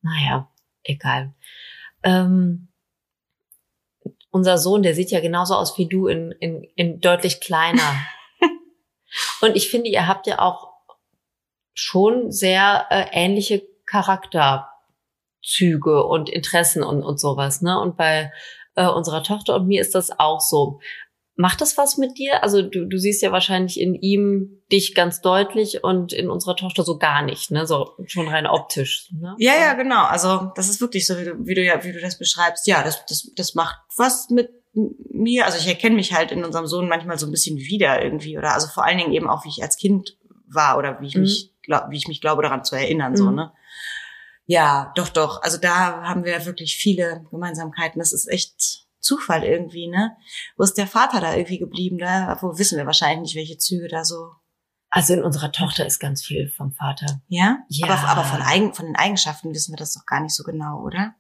Naja, 0.03 0.51
egal. 0.83 1.35
Ähm, 2.03 2.69
unser 4.31 4.59
Sohn, 4.59 4.83
der 4.83 4.95
sieht 4.95 5.11
ja 5.11 5.21
genauso 5.21 5.55
aus 5.55 5.79
wie 5.79 5.87
du 5.87 6.07
in, 6.07 6.33
in, 6.33 6.65
in 6.77 7.01
deutlich 7.01 7.41
kleiner. 7.41 7.97
Und 9.41 9.57
ich 9.57 9.71
finde, 9.71 9.89
ihr 9.89 10.07
habt 10.07 10.27
ja 10.27 10.41
auch 10.41 10.75
schon 11.75 12.31
sehr 12.33 12.87
äh, 12.91 13.07
ähnliche 13.13 13.63
Charakterzüge 13.85 16.05
und 16.05 16.29
Interessen 16.29 16.83
und, 16.83 17.05
und 17.05 17.21
sowas, 17.21 17.63
ne? 17.63 17.79
Und 17.79 17.97
bei 17.97 18.33
äh, 18.75 18.87
unserer 18.87 19.23
Tochter 19.23 19.55
und 19.57 19.67
mir 19.67 19.81
ist 19.81 19.95
das 19.95 20.19
auch 20.19 20.41
so. 20.41 20.81
Macht 21.39 21.61
das 21.61 21.77
was 21.77 21.99
mit 21.99 22.17
dir? 22.17 22.43
Also 22.43 22.63
du, 22.63 22.87
du 22.87 22.99
siehst 22.99 23.21
ja 23.21 23.31
wahrscheinlich 23.31 23.79
in 23.79 23.95
ihm 23.95 24.63
dich 24.73 24.95
ganz 24.95 25.21
deutlich 25.21 25.85
und 25.85 26.15
in 26.15 26.31
unserer 26.31 26.57
Tochter 26.57 26.83
so 26.83 26.97
gar 26.97 27.23
nicht, 27.23 27.51
ne? 27.51 27.67
So 27.67 27.95
schon 28.07 28.29
rein 28.29 28.47
optisch. 28.47 29.11
Ne? 29.13 29.35
Ja, 29.39 29.53
ja, 29.55 29.75
genau. 29.75 30.05
Also 30.05 30.51
das 30.55 30.71
ist 30.71 30.81
wirklich 30.81 31.07
so, 31.07 31.19
wie 31.19 31.25
du, 31.25 31.47
wie 31.47 31.55
du 31.55 31.63
ja, 31.63 31.85
wie 31.85 31.93
du 31.93 32.01
das 32.01 32.19
beschreibst. 32.19 32.67
Ja, 32.67 32.83
das, 32.83 33.05
das, 33.05 33.31
das 33.37 33.55
macht 33.55 33.77
was 33.97 34.31
mit 34.31 34.51
mir. 34.73 35.45
Also 35.45 35.59
ich 35.59 35.67
erkenne 35.67 35.97
mich 35.97 36.15
halt 36.15 36.33
in 36.33 36.43
unserem 36.43 36.67
Sohn 36.67 36.89
manchmal 36.89 37.19
so 37.19 37.27
ein 37.27 37.33
bisschen 37.33 37.59
wieder 37.59 38.03
irgendwie 38.03 38.39
oder 38.39 38.55
also 38.55 38.69
vor 38.69 38.85
allen 38.85 38.97
Dingen 38.97 39.13
eben 39.13 39.29
auch 39.29 39.45
wie 39.45 39.51
ich 39.51 39.63
als 39.63 39.77
Kind 39.77 40.17
war 40.49 40.79
oder 40.79 41.01
wie 41.01 41.07
ich 41.07 41.17
mhm. 41.17 41.23
mich, 41.23 41.53
glaub, 41.63 41.91
wie 41.91 41.99
ich 41.99 42.09
mich 42.09 42.23
glaube 42.23 42.43
daran 42.43 42.65
zu 42.65 42.77
erinnern 42.77 43.13
mhm. 43.13 43.17
so 43.17 43.31
ne. 43.31 43.53
Ja, 44.47 44.93
doch, 44.95 45.09
doch. 45.09 45.43
Also 45.43 45.59
da 45.59 46.03
haben 46.03 46.25
wir 46.25 46.47
wirklich 46.47 46.77
viele 46.77 47.25
Gemeinsamkeiten. 47.31 47.99
Das 47.99 48.13
ist 48.13 48.29
echt 48.29 48.86
Zufall 49.07 49.45
irgendwie, 49.45 49.89
ne? 49.89 50.17
Wo 50.57 50.65
ist 50.65 50.75
der 50.75 50.87
Vater 50.87 51.21
da 51.21 51.35
irgendwie 51.35 51.59
geblieben? 51.59 51.99
Da 51.99 52.39
wo 52.41 52.59
wissen 52.59 52.77
wir 52.77 52.87
wahrscheinlich 52.87 53.21
nicht, 53.21 53.37
welche 53.37 53.59
Züge 53.59 53.89
da 53.89 54.05
so. 54.05 54.33
Also 54.91 55.15
in 55.15 55.23
unserer 55.23 55.53
Tochter 55.53 55.87
ist 55.87 55.99
ganz 55.99 56.25
viel 56.25 56.51
vom 56.57 56.73
Vater. 56.73 57.21
Ja? 57.29 57.59
Ja. 57.69 57.89
Aber, 57.89 58.09
aber 58.09 58.25
von, 58.25 58.43
Eigen, 58.43 58.75
von 58.75 58.87
den 58.87 58.97
Eigenschaften 58.97 59.53
wissen 59.53 59.73
wir 59.73 59.79
das 59.79 59.95
doch 59.95 60.07
gar 60.07 60.21
nicht 60.21 60.35
so 60.35 60.43
genau, 60.43 60.83
oder? 60.83 61.15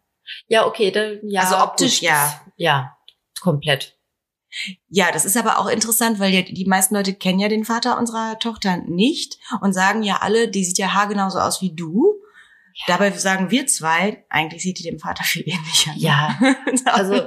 Ja, 0.48 0.66
okay, 0.66 0.90
da, 0.90 1.12
ja. 1.22 1.42
Also 1.42 1.58
optisch, 1.58 2.00
gut, 2.00 2.08
ja. 2.08 2.40
Ja, 2.56 2.96
komplett. 3.40 3.96
Ja, 4.88 5.12
das 5.12 5.24
ist 5.24 5.36
aber 5.36 5.58
auch 5.58 5.66
interessant, 5.66 6.18
weil 6.18 6.32
ja 6.32 6.42
die 6.42 6.64
meisten 6.64 6.94
Leute 6.94 7.14
kennen 7.14 7.38
ja 7.38 7.48
den 7.48 7.64
Vater 7.64 7.98
unserer 7.98 8.38
Tochter 8.38 8.78
nicht 8.78 9.38
und 9.60 9.72
sagen 9.72 10.02
ja 10.02 10.18
alle, 10.22 10.48
die 10.48 10.64
sieht 10.64 10.78
ja 10.78 10.94
haargenauso 10.94 11.38
aus 11.38 11.60
wie 11.60 11.74
du. 11.74 12.14
Ja. 12.74 12.96
Dabei 12.96 13.10
sagen 13.10 13.50
wir 13.50 13.66
zwei, 13.66 14.24
eigentlich 14.28 14.62
sieht 14.62 14.78
die 14.78 14.84
dem 14.84 14.98
Vater 14.98 15.24
viel 15.24 15.42
ähnlicher. 15.46 15.92
Ja, 15.96 16.38
also 16.86 17.26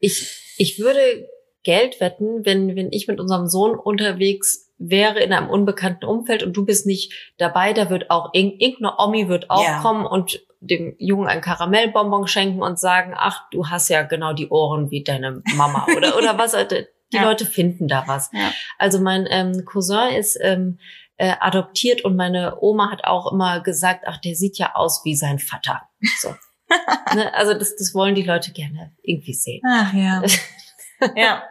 ich, 0.00 0.54
ich 0.56 0.78
würde 0.78 1.28
Geld 1.62 2.00
wetten, 2.00 2.44
wenn, 2.44 2.76
wenn 2.76 2.92
ich 2.92 3.08
mit 3.08 3.20
unserem 3.20 3.46
Sohn 3.46 3.78
unterwegs 3.78 4.72
wäre 4.78 5.20
in 5.20 5.32
einem 5.32 5.50
unbekannten 5.50 6.04
Umfeld 6.04 6.42
und 6.42 6.56
du 6.56 6.64
bist 6.64 6.86
nicht 6.86 7.12
dabei, 7.36 7.72
da 7.72 7.90
wird 7.90 8.10
auch 8.10 8.30
irgendeine 8.32 8.96
Omi 8.98 9.28
wird 9.28 9.50
auch 9.50 9.64
ja. 9.64 9.80
kommen 9.80 10.06
und 10.06 10.40
dem 10.60 10.94
Jungen 10.98 11.28
ein 11.28 11.40
Karamellbonbon 11.40 12.26
schenken 12.26 12.62
und 12.62 12.78
sagen, 12.78 13.14
ach, 13.16 13.48
du 13.50 13.68
hast 13.68 13.88
ja 13.88 14.02
genau 14.02 14.32
die 14.32 14.48
Ohren 14.48 14.90
wie 14.90 15.02
deine 15.02 15.42
Mama 15.54 15.86
oder 15.96 16.16
oder 16.16 16.38
was. 16.38 16.52
Die 17.12 17.16
ja. 17.16 17.24
Leute 17.24 17.46
finden 17.46 17.88
da 17.88 18.04
was. 18.06 18.30
Ja. 18.32 18.52
Also 18.78 19.00
mein 19.00 19.26
ähm, 19.30 19.64
Cousin 19.64 20.14
ist 20.16 20.38
ähm, 20.40 20.78
äh, 21.16 21.34
adoptiert 21.40 22.04
und 22.04 22.16
meine 22.16 22.58
Oma 22.60 22.90
hat 22.90 23.04
auch 23.04 23.32
immer 23.32 23.60
gesagt, 23.60 24.04
ach, 24.06 24.18
der 24.18 24.34
sieht 24.34 24.58
ja 24.58 24.74
aus 24.74 25.02
wie 25.04 25.16
sein 25.16 25.38
Vater. 25.38 25.82
So. 26.20 26.34
ne? 27.14 27.32
Also 27.34 27.54
das, 27.54 27.76
das 27.76 27.94
wollen 27.94 28.14
die 28.14 28.22
Leute 28.22 28.52
gerne 28.52 28.92
irgendwie 29.02 29.34
sehen. 29.34 29.62
Ach 29.66 29.92
ja. 29.92 30.22
ja. 31.16 31.42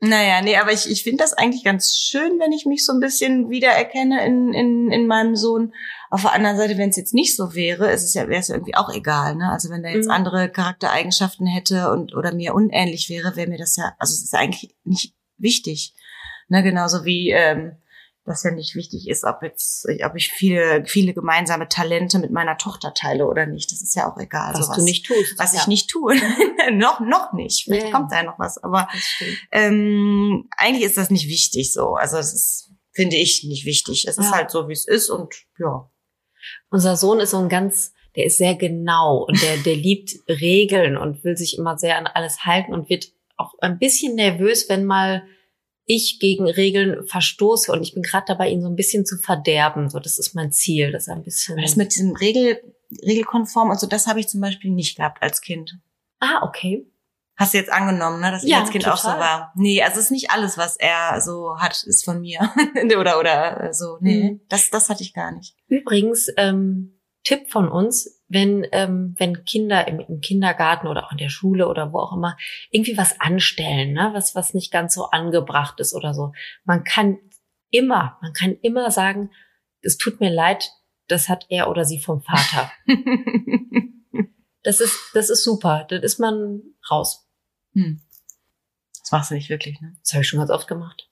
Naja, 0.00 0.42
nee, 0.42 0.56
aber 0.56 0.72
ich, 0.72 0.90
ich 0.90 1.02
finde 1.02 1.22
das 1.22 1.32
eigentlich 1.32 1.64
ganz 1.64 1.96
schön, 1.96 2.38
wenn 2.38 2.52
ich 2.52 2.66
mich 2.66 2.84
so 2.84 2.92
ein 2.92 3.00
bisschen 3.00 3.48
wiedererkenne 3.48 4.26
in, 4.26 4.52
in, 4.52 4.92
in 4.92 5.06
meinem 5.06 5.34
Sohn. 5.34 5.72
Auf 6.10 6.22
der 6.22 6.32
anderen 6.32 6.58
Seite, 6.58 6.76
wenn 6.76 6.90
es 6.90 6.96
jetzt 6.96 7.14
nicht 7.14 7.34
so 7.34 7.54
wäre, 7.54 7.90
ist 7.90 8.04
es 8.04 8.12
ja, 8.12 8.28
wäre 8.28 8.40
es 8.40 8.50
irgendwie 8.50 8.74
auch 8.74 8.94
egal, 8.94 9.34
ne? 9.36 9.50
Also 9.50 9.70
wenn 9.70 9.82
der 9.82 9.92
jetzt 9.92 10.06
mhm. 10.06 10.12
andere 10.12 10.50
Charaktereigenschaften 10.50 11.46
hätte 11.46 11.90
und 11.90 12.14
oder 12.14 12.34
mir 12.34 12.54
unähnlich 12.54 13.08
wäre, 13.08 13.34
wäre 13.36 13.48
mir 13.48 13.56
das 13.56 13.76
ja, 13.76 13.94
also 13.98 14.12
es 14.12 14.22
ist 14.22 14.34
eigentlich 14.34 14.76
nicht 14.84 15.14
wichtig. 15.38 15.94
Ne, 16.48 16.62
genauso 16.62 17.06
wie 17.06 17.30
ähm, 17.30 17.76
dass 18.24 18.42
ja 18.42 18.50
nicht 18.50 18.74
wichtig 18.74 19.08
ist, 19.08 19.24
ob 19.24 19.42
jetzt, 19.42 19.86
ob 20.04 20.16
ich 20.16 20.32
viele, 20.32 20.84
viele 20.86 21.12
gemeinsame 21.12 21.68
Talente 21.68 22.18
mit 22.18 22.30
meiner 22.30 22.56
Tochter 22.56 22.94
teile 22.94 23.26
oder 23.26 23.46
nicht. 23.46 23.70
Das 23.70 23.82
ist 23.82 23.94
ja 23.94 24.10
auch 24.10 24.18
egal. 24.18 24.54
Was, 24.54 24.68
was 24.68 24.76
du 24.76 24.82
nicht 24.82 25.06
tust. 25.06 25.38
Was 25.38 25.52
ja. 25.52 25.60
ich 25.60 25.66
nicht 25.66 25.90
tue. 25.90 26.14
noch, 26.72 27.00
noch 27.00 27.34
nicht. 27.34 27.64
Vielleicht 27.64 27.86
ja, 27.86 27.92
kommt 27.92 28.10
da 28.10 28.16
ja 28.16 28.22
noch 28.22 28.38
was. 28.38 28.62
Aber 28.62 28.88
ähm, 29.52 30.48
eigentlich 30.56 30.84
ist 30.84 30.96
das 30.96 31.10
nicht 31.10 31.28
wichtig 31.28 31.72
so. 31.72 31.94
Also 31.94 32.16
es 32.16 32.32
ist, 32.32 32.70
finde 32.92 33.16
ich, 33.16 33.44
nicht 33.44 33.66
wichtig. 33.66 34.06
Es 34.08 34.16
ist 34.16 34.32
halt 34.32 34.50
so, 34.50 34.68
wie 34.68 34.72
es 34.72 34.88
ist 34.88 35.10
und 35.10 35.34
ja. 35.58 35.90
Unser 36.70 36.96
Sohn 36.96 37.20
ist 37.20 37.30
so 37.30 37.38
ein 37.38 37.50
ganz, 37.50 37.92
der 38.16 38.24
ist 38.24 38.38
sehr 38.38 38.54
genau 38.54 39.24
und 39.28 39.42
der, 39.42 39.58
der 39.58 39.76
liebt 39.76 40.12
Regeln 40.28 40.96
und 40.96 41.24
will 41.24 41.36
sich 41.36 41.58
immer 41.58 41.78
sehr 41.78 41.98
an 41.98 42.06
alles 42.06 42.44
halten 42.44 42.72
und 42.72 42.88
wird 42.88 43.12
auch 43.36 43.52
ein 43.60 43.78
bisschen 43.78 44.14
nervös, 44.14 44.68
wenn 44.68 44.84
mal 44.84 45.24
ich 45.86 46.18
gegen 46.20 46.46
Regeln 46.48 47.06
verstoße 47.06 47.70
und 47.72 47.82
ich 47.82 47.94
bin 47.94 48.02
gerade 48.02 48.24
dabei, 48.26 48.48
ihn 48.50 48.62
so 48.62 48.68
ein 48.68 48.76
bisschen 48.76 49.04
zu 49.04 49.16
verderben. 49.18 49.90
So, 49.90 49.98
das 49.98 50.18
ist 50.18 50.34
mein 50.34 50.50
Ziel, 50.52 50.92
das 50.92 51.04
ist 51.04 51.08
ein 51.10 51.22
bisschen. 51.22 51.60
Das 51.60 51.76
mit 51.76 51.94
diesem 51.94 52.14
Regel, 52.16 52.58
regelkonform 53.02 53.70
und 53.70 53.78
so, 53.80 53.86
das 53.86 54.06
habe 54.06 54.20
ich 54.20 54.28
zum 54.28 54.40
Beispiel 54.40 54.70
nicht 54.70 54.96
gehabt 54.96 55.22
als 55.22 55.40
Kind. 55.40 55.78
Ah, 56.20 56.42
okay. 56.42 56.86
Hast 57.36 57.52
du 57.52 57.58
jetzt 57.58 57.72
angenommen, 57.72 58.20
ne, 58.20 58.30
dass 58.30 58.44
ich 58.44 58.50
Ja, 58.50 58.60
als 58.60 58.70
Kind 58.70 58.86
auch 58.86 58.96
so 58.96 59.08
total. 59.08 59.20
war? 59.20 59.52
Nee, 59.56 59.82
also 59.82 59.98
es 59.98 60.04
ist 60.06 60.10
nicht 60.12 60.30
alles, 60.30 60.56
was 60.56 60.76
er 60.76 61.20
so 61.20 61.58
hat, 61.58 61.82
ist 61.82 62.04
von 62.04 62.20
mir. 62.20 62.38
oder 62.98 63.18
oder 63.18 63.74
so. 63.74 63.98
Nee, 64.00 64.22
Mhm. 64.30 64.40
das, 64.48 64.70
das 64.70 64.88
hatte 64.88 65.02
ich 65.02 65.12
gar 65.14 65.32
nicht. 65.32 65.56
Übrigens, 65.66 66.28
ähm, 66.36 67.00
Tipp 67.24 67.50
von 67.50 67.68
uns, 67.68 68.22
wenn, 68.34 68.66
ähm, 68.72 69.14
wenn 69.16 69.44
Kinder 69.44 69.88
im, 69.88 70.00
im 70.00 70.20
Kindergarten 70.20 70.88
oder 70.88 71.06
auch 71.06 71.12
in 71.12 71.18
der 71.18 71.30
Schule 71.30 71.68
oder 71.68 71.92
wo 71.92 72.00
auch 72.00 72.12
immer 72.12 72.36
irgendwie 72.70 72.98
was 72.98 73.18
anstellen, 73.20 73.94
ne, 73.94 74.10
was, 74.12 74.34
was 74.34 74.52
nicht 74.52 74.70
ganz 74.70 74.94
so 74.94 75.06
angebracht 75.06 75.80
ist 75.80 75.94
oder 75.94 76.12
so. 76.12 76.34
Man 76.64 76.84
kann 76.84 77.18
immer, 77.70 78.18
man 78.20 78.34
kann 78.34 78.56
immer 78.60 78.90
sagen, 78.90 79.30
es 79.80 79.96
tut 79.96 80.20
mir 80.20 80.30
leid, 80.30 80.70
das 81.08 81.28
hat 81.28 81.46
er 81.48 81.70
oder 81.70 81.84
sie 81.84 81.98
vom 81.98 82.20
Vater. 82.20 82.70
Das 84.64 84.80
ist, 84.80 85.10
das 85.12 85.30
ist 85.30 85.44
super. 85.44 85.86
Dann 85.88 86.02
ist 86.02 86.18
man 86.18 86.62
raus. 86.90 87.28
hm. 87.74 88.00
Das 89.00 89.12
machst 89.12 89.30
du 89.30 89.34
nicht 89.34 89.50
wirklich, 89.50 89.78
ne? 89.82 89.94
Das 90.00 90.14
habe 90.14 90.22
ich 90.22 90.28
schon 90.28 90.38
ganz 90.38 90.50
oft 90.50 90.66
gemacht. 90.66 91.10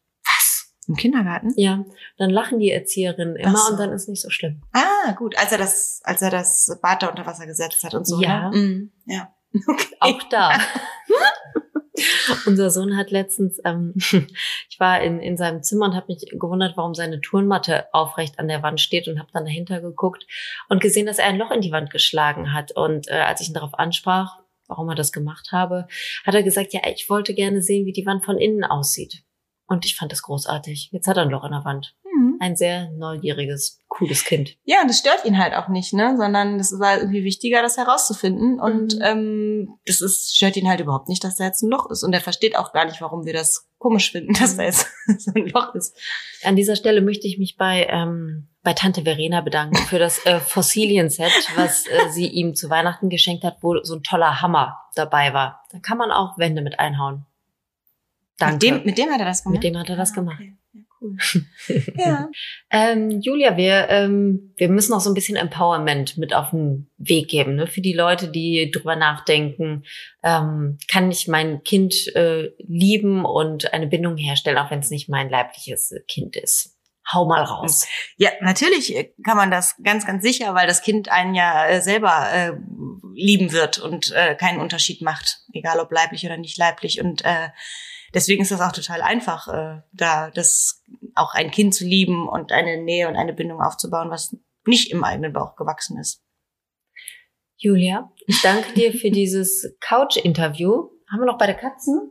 Im 0.89 0.97
Kindergarten? 0.97 1.53
Ja, 1.57 1.85
dann 2.19 2.31
lachen 2.31 2.59
die 2.59 2.71
Erzieherinnen 2.71 3.37
immer 3.37 3.57
so. 3.57 3.73
und 3.73 3.79
dann 3.79 3.93
ist 3.93 4.09
nicht 4.09 4.21
so 4.21 4.31
schlimm. 4.31 4.63
Ah, 4.73 5.13
gut. 5.13 5.39
Als 5.39 5.53
er 5.53 5.59
das, 5.59 6.01
als 6.05 6.23
er 6.23 6.31
das 6.31 6.79
Bad 6.83 7.03
da 7.03 7.09
unter 7.09 7.25
Wasser 7.25 7.47
gesetzt 7.47 7.85
hat 7.85 7.95
und 7.95 8.07
so. 8.07 8.21
Ja. 8.21 8.51
Ne? 8.51 8.57
Mhm. 8.57 8.93
Ja. 9.07 9.35
Okay. 9.69 9.97
Auch 10.01 10.23
da. 10.31 10.51
Unser 12.47 12.71
Sohn 12.71 12.97
hat 12.97 13.11
letztens, 13.11 13.61
ähm, 13.65 13.93
ich 14.69 14.81
war 14.81 15.03
in, 15.03 15.21
in 15.21 15.37
seinem 15.37 15.63
Zimmer 15.63 15.87
und 15.87 15.95
habe 15.95 16.07
mich 16.09 16.27
gewundert, 16.31 16.77
warum 16.77 16.95
seine 16.95 17.21
Turnmatte 17.21 17.93
aufrecht 17.93 18.39
an 18.39 18.49
der 18.49 18.63
Wand 18.63 18.81
steht 18.81 19.09
und 19.09 19.19
habe 19.19 19.29
dann 19.33 19.45
dahinter 19.45 19.81
geguckt 19.81 20.27
und 20.71 20.81
gesehen, 20.81 21.05
dass 21.05 21.19
er 21.19 21.27
ein 21.27 21.37
Loch 21.37 21.51
in 21.51 21.61
die 21.61 21.71
Wand 21.71 21.91
geschlagen 21.91 22.55
hat. 22.55 22.73
Und 22.73 23.09
äh, 23.09 23.21
als 23.21 23.43
ich 23.43 23.49
ihn 23.49 23.55
darauf 23.55 23.79
ansprach, 23.79 24.39
warum 24.69 24.89
er 24.89 24.95
das 24.95 25.13
gemacht 25.13 25.51
habe, 25.53 25.87
hat 26.25 26.35
er 26.35 26.43
gesagt, 26.43 26.73
ja, 26.73 26.81
ich 26.93 27.11
wollte 27.11 27.35
gerne 27.35 27.61
sehen, 27.61 27.85
wie 27.85 27.93
die 27.93 28.07
Wand 28.07 28.25
von 28.25 28.39
innen 28.39 28.65
aussieht. 28.65 29.23
Und 29.73 29.87
ich 29.87 29.97
fand 29.97 30.13
das 30.13 30.21
großartig. 30.23 30.91
Jetzt 30.93 31.07
hat 31.07 31.17
er 31.17 31.23
ein 31.23 31.31
Loch 31.31 31.45
in 31.45 31.53
der 31.53 31.65
Wand. 31.65 31.95
Mhm. 32.05 32.37
Ein 32.41 32.57
sehr 32.57 32.91
neugieriges, 32.91 33.81
cooles 33.89 34.25
Kind. 34.25 34.57
Ja, 34.65 34.83
und 34.83 34.89
das 34.89 34.99
stört 34.99 35.25
ihn 35.25 35.39
halt 35.39 35.55
auch 35.55 35.69
nicht, 35.69 35.95
ne? 35.95 36.15
Sondern 36.19 36.61
es 36.61 36.79
war 36.79 36.99
irgendwie 36.99 37.25
wichtiger, 37.25 37.63
das 37.63 37.79
herauszufinden. 37.79 38.61
Und 38.61 38.97
Mhm. 38.97 39.03
ähm, 39.03 39.79
das 39.87 40.03
ist, 40.03 40.37
stört 40.37 40.57
ihn 40.59 40.69
halt 40.69 40.81
überhaupt 40.81 41.09
nicht, 41.09 41.25
dass 41.25 41.37
da 41.37 41.45
jetzt 41.45 41.63
ein 41.63 41.71
Loch 41.71 41.89
ist. 41.91 42.03
Und 42.03 42.13
er 42.13 42.21
versteht 42.21 42.55
auch 42.57 42.73
gar 42.75 42.85
nicht, 42.85 43.01
warum 43.01 43.25
wir 43.25 43.33
das 43.33 43.67
komisch 43.79 44.13
finden, 44.13 44.35
dass 44.39 44.57
da 44.59 44.65
jetzt 44.65 44.87
so 45.19 45.33
ein 45.35 45.47
Loch 45.49 45.75
ist. 45.75 45.97
An 46.45 46.55
dieser 46.57 46.77
Stelle 46.77 47.01
möchte 47.01 47.27
ich 47.27 47.39
mich 47.39 47.57
bei, 47.57 47.87
ähm, 47.89 48.49
bei 48.63 48.75
Tante 48.75 49.03
Verena 49.05 49.41
bedanken 49.41 49.77
für 49.77 49.99
das 49.99 50.25
äh, 50.27 50.39
Fossilien-Set, 50.39 51.33
was 51.57 51.87
äh, 51.87 52.11
sie 52.11 52.27
ihm 52.27 52.55
zu 52.55 52.69
Weihnachten 52.69 53.09
geschenkt 53.09 53.43
hat, 53.45 53.57
wo 53.63 53.83
so 53.83 53.95
ein 53.95 54.03
toller 54.03 54.43
Hammer 54.43 54.79
dabei 54.95 55.33
war. 55.33 55.63
Da 55.73 55.79
kann 55.79 55.97
man 55.97 56.11
auch 56.11 56.37
Wände 56.37 56.61
mit 56.61 56.79
einhauen. 56.79 57.25
Danke. 58.43 58.55
Mit 58.55 58.63
dem, 58.63 58.85
mit 58.87 58.99
dem 58.99 59.11
hat 59.11 59.21
er 59.21 59.27
das 59.27 59.43
gemacht? 59.43 59.55
Mit 59.55 59.65
dem 59.65 59.79
hat 59.79 59.89
er 59.89 59.97
das 59.97 60.13
Ah, 60.13 60.15
gemacht. 60.15 60.41
okay. 60.41 60.57
Ja, 60.75 60.81
cool. 61.01 61.17
ja. 61.97 62.29
Ähm, 62.71 63.21
Julia, 63.21 63.57
wir, 63.57 63.89
ähm, 63.91 64.53
wir 64.57 64.69
müssen 64.69 64.93
auch 64.95 65.01
so 65.01 65.11
ein 65.11 65.15
bisschen 65.15 65.37
Empowerment 65.37 66.17
mit 66.19 66.35
auf 66.35 66.51
den 66.51 66.91
Weg 66.99 67.29
geben, 67.29 67.57
ne? 67.57 67.67
für 67.67 67.81
die 67.81 67.93
Leute, 67.93 68.29
die 68.29 68.71
drüber 68.71 68.97
nachdenken, 68.97 69.85
ähm, 70.23 70.79
kann 70.91 71.11
ich 71.11 71.29
mein 71.29 71.63
Kind 71.63 72.15
äh, 72.15 72.51
lieben 72.59 73.25
und 73.25 73.73
eine 73.73 73.87
Bindung 73.87 74.17
herstellen, 74.17 74.59
auch 74.59 74.71
wenn 74.71 74.81
es 74.81 74.91
nicht 74.91 75.09
mein 75.09 75.29
leibliches 75.31 75.95
Kind 76.09 76.37
ist. 76.37 76.77
Hau 77.13 77.27
mal 77.27 77.43
raus. 77.43 77.87
Ja, 78.17 78.31
natürlich 78.41 78.95
kann 79.25 79.37
man 79.37 79.51
das 79.51 79.75
ganz, 79.83 80.07
ganz 80.07 80.23
sicher, 80.23 80.55
weil 80.55 80.69
das 80.69 80.83
Kind 80.83 81.11
einen 81.11 81.35
ja 81.35 81.67
äh, 81.67 81.83
selber 81.83 82.29
äh, 82.33 82.53
lieben 83.15 83.51
wird 83.53 83.79
und 83.81 84.13
äh, 84.13 84.37
keinen 84.37 84.61
Unterschied 84.61 85.03
macht, 85.03 85.41
egal 85.53 85.81
ob 85.81 85.91
leiblich 85.91 86.25
oder 86.25 86.37
nicht 86.37 86.57
leiblich. 86.59 87.01
Und 87.03 87.25
äh, 87.25 87.49
deswegen 88.15 88.43
ist 88.43 88.51
das 88.51 88.61
auch 88.61 88.73
total 88.73 89.03
einfach, 89.03 89.49
äh, 89.49 89.83
da 89.93 90.31
das 90.31 90.83
auch 91.15 91.35
ein 91.35 91.51
Kind 91.51 91.75
zu 91.75 91.85
lieben 91.85 92.29
und 92.29 92.53
eine 92.53 92.83
Nähe 92.83 93.09
und 93.09 93.17
eine 93.17 93.33
Bindung 93.33 93.61
aufzubauen, 93.61 94.11
was 94.11 94.37
nicht 94.67 94.91
im 94.93 95.05
eigenen 95.05 95.33
Bauch 95.33 95.57
gewachsen 95.57 95.99
ist. 95.99 96.23
Julia, 97.57 98.11
ich 98.27 98.41
danke 98.43 98.73
dir 98.75 98.93
für 98.93 99.11
dieses 99.11 99.77
Couch-Interview. 99.81 100.89
Haben 101.11 101.21
wir 101.21 101.27
noch 101.27 101.39
beide 101.39 101.55
Katzen? 101.55 102.11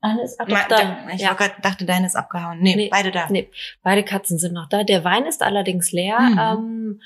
Eine 0.00 0.22
ist 0.22 0.38
ab 0.40 0.48
Ma- 0.48 0.66
da. 0.68 1.08
Ich 1.10 1.20
Ja. 1.20 1.32
grad, 1.34 1.64
dachte, 1.64 1.84
deine 1.84 2.06
ist 2.06 2.16
abgehauen. 2.16 2.58
Nee, 2.60 2.74
Nee, 2.76 2.88
beide 2.90 3.10
da. 3.12 3.28
Nee, 3.30 3.50
beide 3.82 4.04
Katzen 4.04 4.38
sind 4.38 4.52
noch 4.52 4.68
da. 4.68 4.82
Der 4.84 5.04
Wein 5.04 5.26
ist 5.26 5.42
allerdings 5.42 5.92
leer. 5.92 6.18
Mhm. 6.20 6.38
Ähm, 6.38 7.00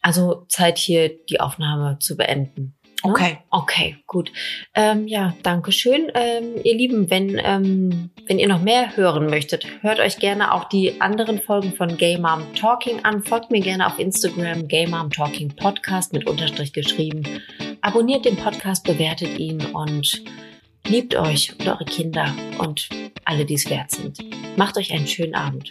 also 0.00 0.46
Zeit 0.48 0.78
hier 0.78 1.24
die 1.26 1.40
Aufnahme 1.40 1.98
zu 2.00 2.16
beenden. 2.16 2.75
Ne? 3.04 3.10
Okay. 3.10 3.38
Okay, 3.50 3.96
gut. 4.06 4.32
Ähm, 4.74 5.06
ja, 5.06 5.34
danke 5.42 5.72
schön. 5.72 6.10
Ähm, 6.14 6.54
ihr 6.64 6.74
Lieben, 6.74 7.10
wenn, 7.10 7.40
ähm, 7.42 8.10
wenn 8.26 8.38
ihr 8.38 8.48
noch 8.48 8.60
mehr 8.62 8.96
hören 8.96 9.26
möchtet, 9.26 9.66
hört 9.82 10.00
euch 10.00 10.18
gerne 10.18 10.52
auch 10.52 10.64
die 10.64 11.00
anderen 11.00 11.40
Folgen 11.40 11.72
von 11.74 11.96
Gay 11.96 12.18
Mom 12.18 12.54
Talking 12.54 13.04
an. 13.04 13.22
Folgt 13.22 13.50
mir 13.50 13.60
gerne 13.60 13.86
auf 13.86 13.98
Instagram 13.98 14.68
Gay 14.68 14.86
Mom 14.86 15.10
Talking 15.10 15.54
Podcast 15.56 16.12
mit 16.12 16.26
Unterstrich 16.26 16.72
geschrieben. 16.72 17.22
Abonniert 17.80 18.24
den 18.24 18.36
Podcast, 18.36 18.84
bewertet 18.84 19.38
ihn 19.38 19.64
und 19.66 20.22
liebt 20.86 21.14
euch 21.14 21.54
und 21.58 21.68
eure 21.68 21.84
Kinder 21.84 22.34
und 22.58 22.88
alle, 23.24 23.44
die 23.44 23.54
es 23.54 23.68
wert 23.70 23.90
sind. 23.90 24.18
Macht 24.56 24.76
euch 24.76 24.92
einen 24.92 25.06
schönen 25.06 25.34
Abend. 25.34 25.70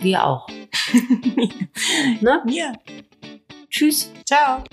Wir 0.00 0.24
auch. 0.24 0.48
Ne? 2.20 2.42
ja. 2.48 2.72
Tschüss. 3.70 4.10
Ciao. 4.26 4.64